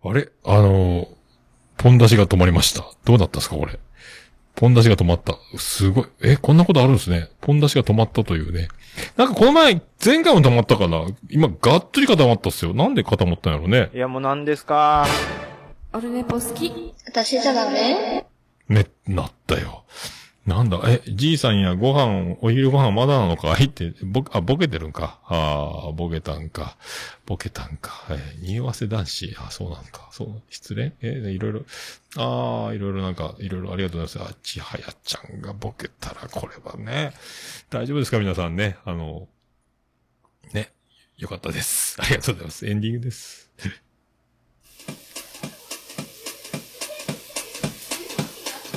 [0.09, 0.29] あれ？
[0.45, 1.09] あのー
[1.77, 2.85] ポン出しが止まりました。
[3.05, 3.79] どうだったんですかこれ？
[4.57, 5.37] ポン出しが止まった。
[5.57, 6.07] すごい。
[6.21, 7.29] え、こんなことあるんですね。
[7.41, 8.67] ポン出しが止まったというね。
[9.17, 12.75] なんかこの前、前回も止まったかな今、がっつり固まったっすよ。
[12.75, 13.91] なんで固まったんやろね。
[13.95, 15.07] いや、もう何ですか？
[15.93, 16.93] オルネポ好き。
[17.07, 18.27] 私じゃダメ？
[18.69, 19.85] ね、なったよ。
[20.49, 23.66] なんだ、え、じいさんやご飯、お昼ご飯まだなのかい？
[23.66, 25.20] って、ぼ、あ、ボケてるんか。
[25.26, 26.78] ああ、ボケたんか。
[27.26, 28.07] ボケたんか。
[28.09, 29.36] えー、匂わせ男子。
[29.38, 30.09] あ、そうなんか。
[30.11, 30.94] そう、失礼？
[31.03, 31.61] えーいろいろ、
[32.16, 34.32] ああ、いろいろなんか、いろいろありがとうございます。
[34.32, 37.12] あ、ちはやちゃんがボケたら、これはね。
[37.68, 38.18] 大丈夫ですか？
[38.18, 38.78] 皆さんね。
[38.86, 39.28] あの、
[40.55, 40.72] ね。
[41.18, 41.99] よかったです。
[42.01, 42.66] ありがとうございます。
[42.66, 43.51] エンディングです。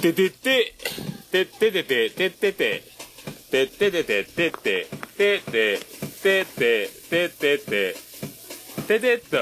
[0.01, 0.73] ててて、
[1.31, 2.83] てっててて、てってて、
[3.49, 5.79] てっててて、てて、てて、
[6.21, 7.95] てて、ててて、
[8.87, 9.37] ててっと。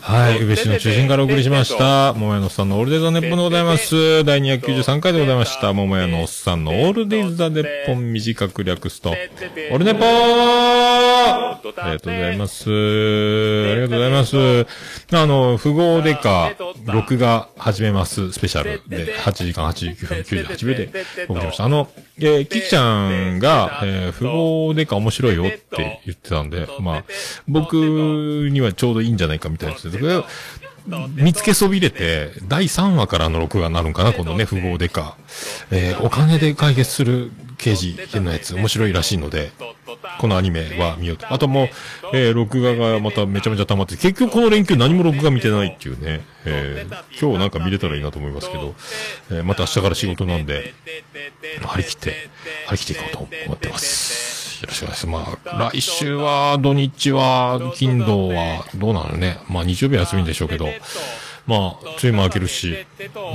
[0.00, 0.42] はい。
[0.42, 2.12] 宇部市の中心からお送りしました。
[2.14, 4.24] 桃屋のおっさんのオールデイザネッポンでございます。
[4.24, 5.72] 第293回でございました。
[5.72, 12.70] 桃屋のおっさんのオールデイザネッポン短く略すと、オールネポーありがとうございます。
[12.70, 14.66] ありがとうございます。
[15.12, 16.52] あの、富豪デカ、
[16.86, 20.90] 録画始めます、スペシャルで、8時間89分98秒で
[21.28, 21.64] 送りました。
[21.64, 21.88] あの、
[22.18, 27.04] えー、キキちゃんが、えー、富豪デカ面白いよって言ってたんで、まあ、
[27.46, 27.74] 僕
[28.50, 30.24] にはちょうどいいんじゃないかみたいですけど、
[31.16, 35.16] 見つけそびれて、第3話からの録画になるんかな、このね、富豪デカ。
[35.70, 39.50] えーお金で解決する刑事のやつ、面白いらしいので、
[40.18, 41.32] このアニメは見ようと。
[41.32, 41.68] あともう、
[42.14, 48.74] えー録画がまためちゃめちゃ溜まって、結局この連休何も録画見てないっていうね、えー今日なんか見れたらいいなと思いますけど、
[49.30, 50.72] えーまた明日から仕事なんで、
[51.66, 52.14] 張り切って、
[52.66, 54.62] 張り切っていこうと思ってます。
[54.62, 55.38] よろしくお願いします。
[55.46, 59.38] まあ、来週は、土日は、金土は、どうなのね。
[59.48, 60.68] まあ、日曜日は休みでしょうけど、
[61.48, 62.76] まあ、梅雨も明けるし、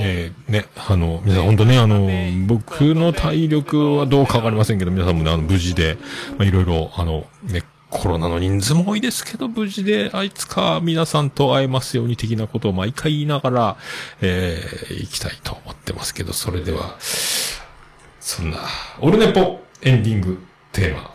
[0.00, 2.08] えー、ね、あの、皆さん本当ね、あの、
[2.46, 5.98] 僕の体力はどうかわかりませんけど、皆さんもね、あの、無事で、
[6.38, 13.76] まあ、いろいろ、あの、ね、コロナの人数も多いですけど、無事で、あいつか皆さんと会えますように的なことを毎回言いながら、
[14.20, 16.96] えー、行きたいと思ってますけど、それでは、
[18.20, 18.58] そんな、
[19.00, 20.40] オルネポエンディング
[20.70, 21.10] テーマ、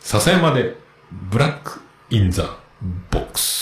[0.00, 0.76] 笹山で、
[1.10, 2.56] ブラックインザ
[3.10, 3.61] ボックス。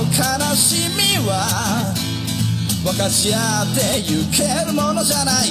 [0.51, 1.95] 悲しみは
[2.83, 5.47] 分かち合ってゆけるものじゃない。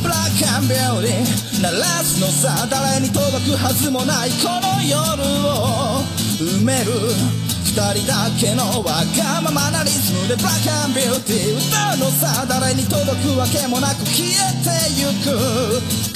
[0.00, 6.00] ブラックアンビューティー鳴らすのさ誰に届くはずもないこの夜を
[6.40, 7.12] 埋める。
[7.76, 11.52] 二人だけのわがままなリズムでブラックアンビューティ。
[11.52, 15.36] ー歌うのさ誰に届くわけもなく消えてゆく。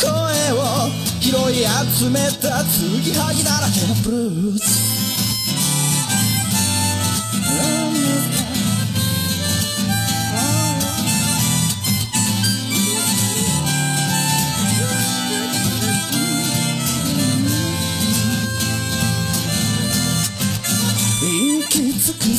[0.00, 0.08] 声
[0.56, 0.88] を
[1.20, 1.68] 拾い
[2.00, 4.95] 集めた継ぎはぎだらけのブルース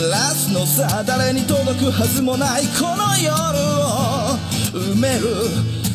[0.00, 3.32] 鳴らすのさ誰に届くはずもないこの夜
[3.80, 4.36] を
[4.76, 5.24] 埋める。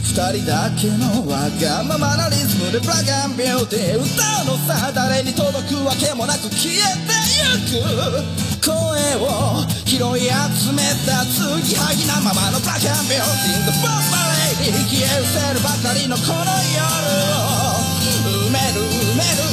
[0.02, 4.02] 二人だけのわがままなリズムでブラックアンビューティー。
[4.02, 4.10] 歌
[4.41, 7.14] うのさ誰に届くわけもなく消えて
[7.45, 8.66] ゆく。
[8.66, 8.74] 声
[9.22, 14.18] を拾い集めた継ぎはぎなままのブラックビューティングボンバ
[14.66, 16.89] レイ消え失せるばかりのこの夜
[17.38, 17.78] を
[18.49, 19.51] 埋める埋める。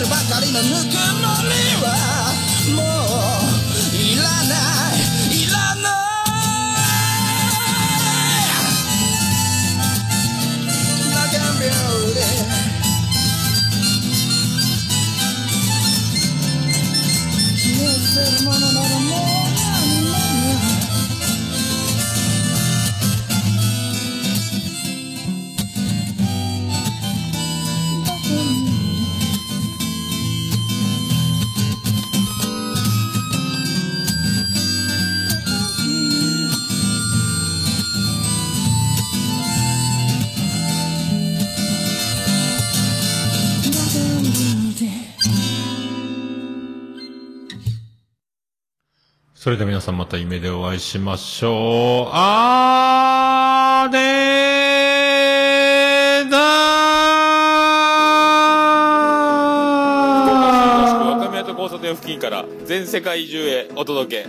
[0.00, 2.23] るばかりのぬくもりは
[49.44, 52.10] それでは皆さんまた夢でお会いしましょう。
[52.14, 64.28] あーでーだー若宮と交差点付近から全世界中へお届け。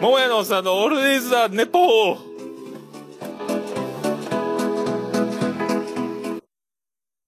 [0.00, 2.29] 桃屋のおっさんのオールディーズ・ザ・ネポー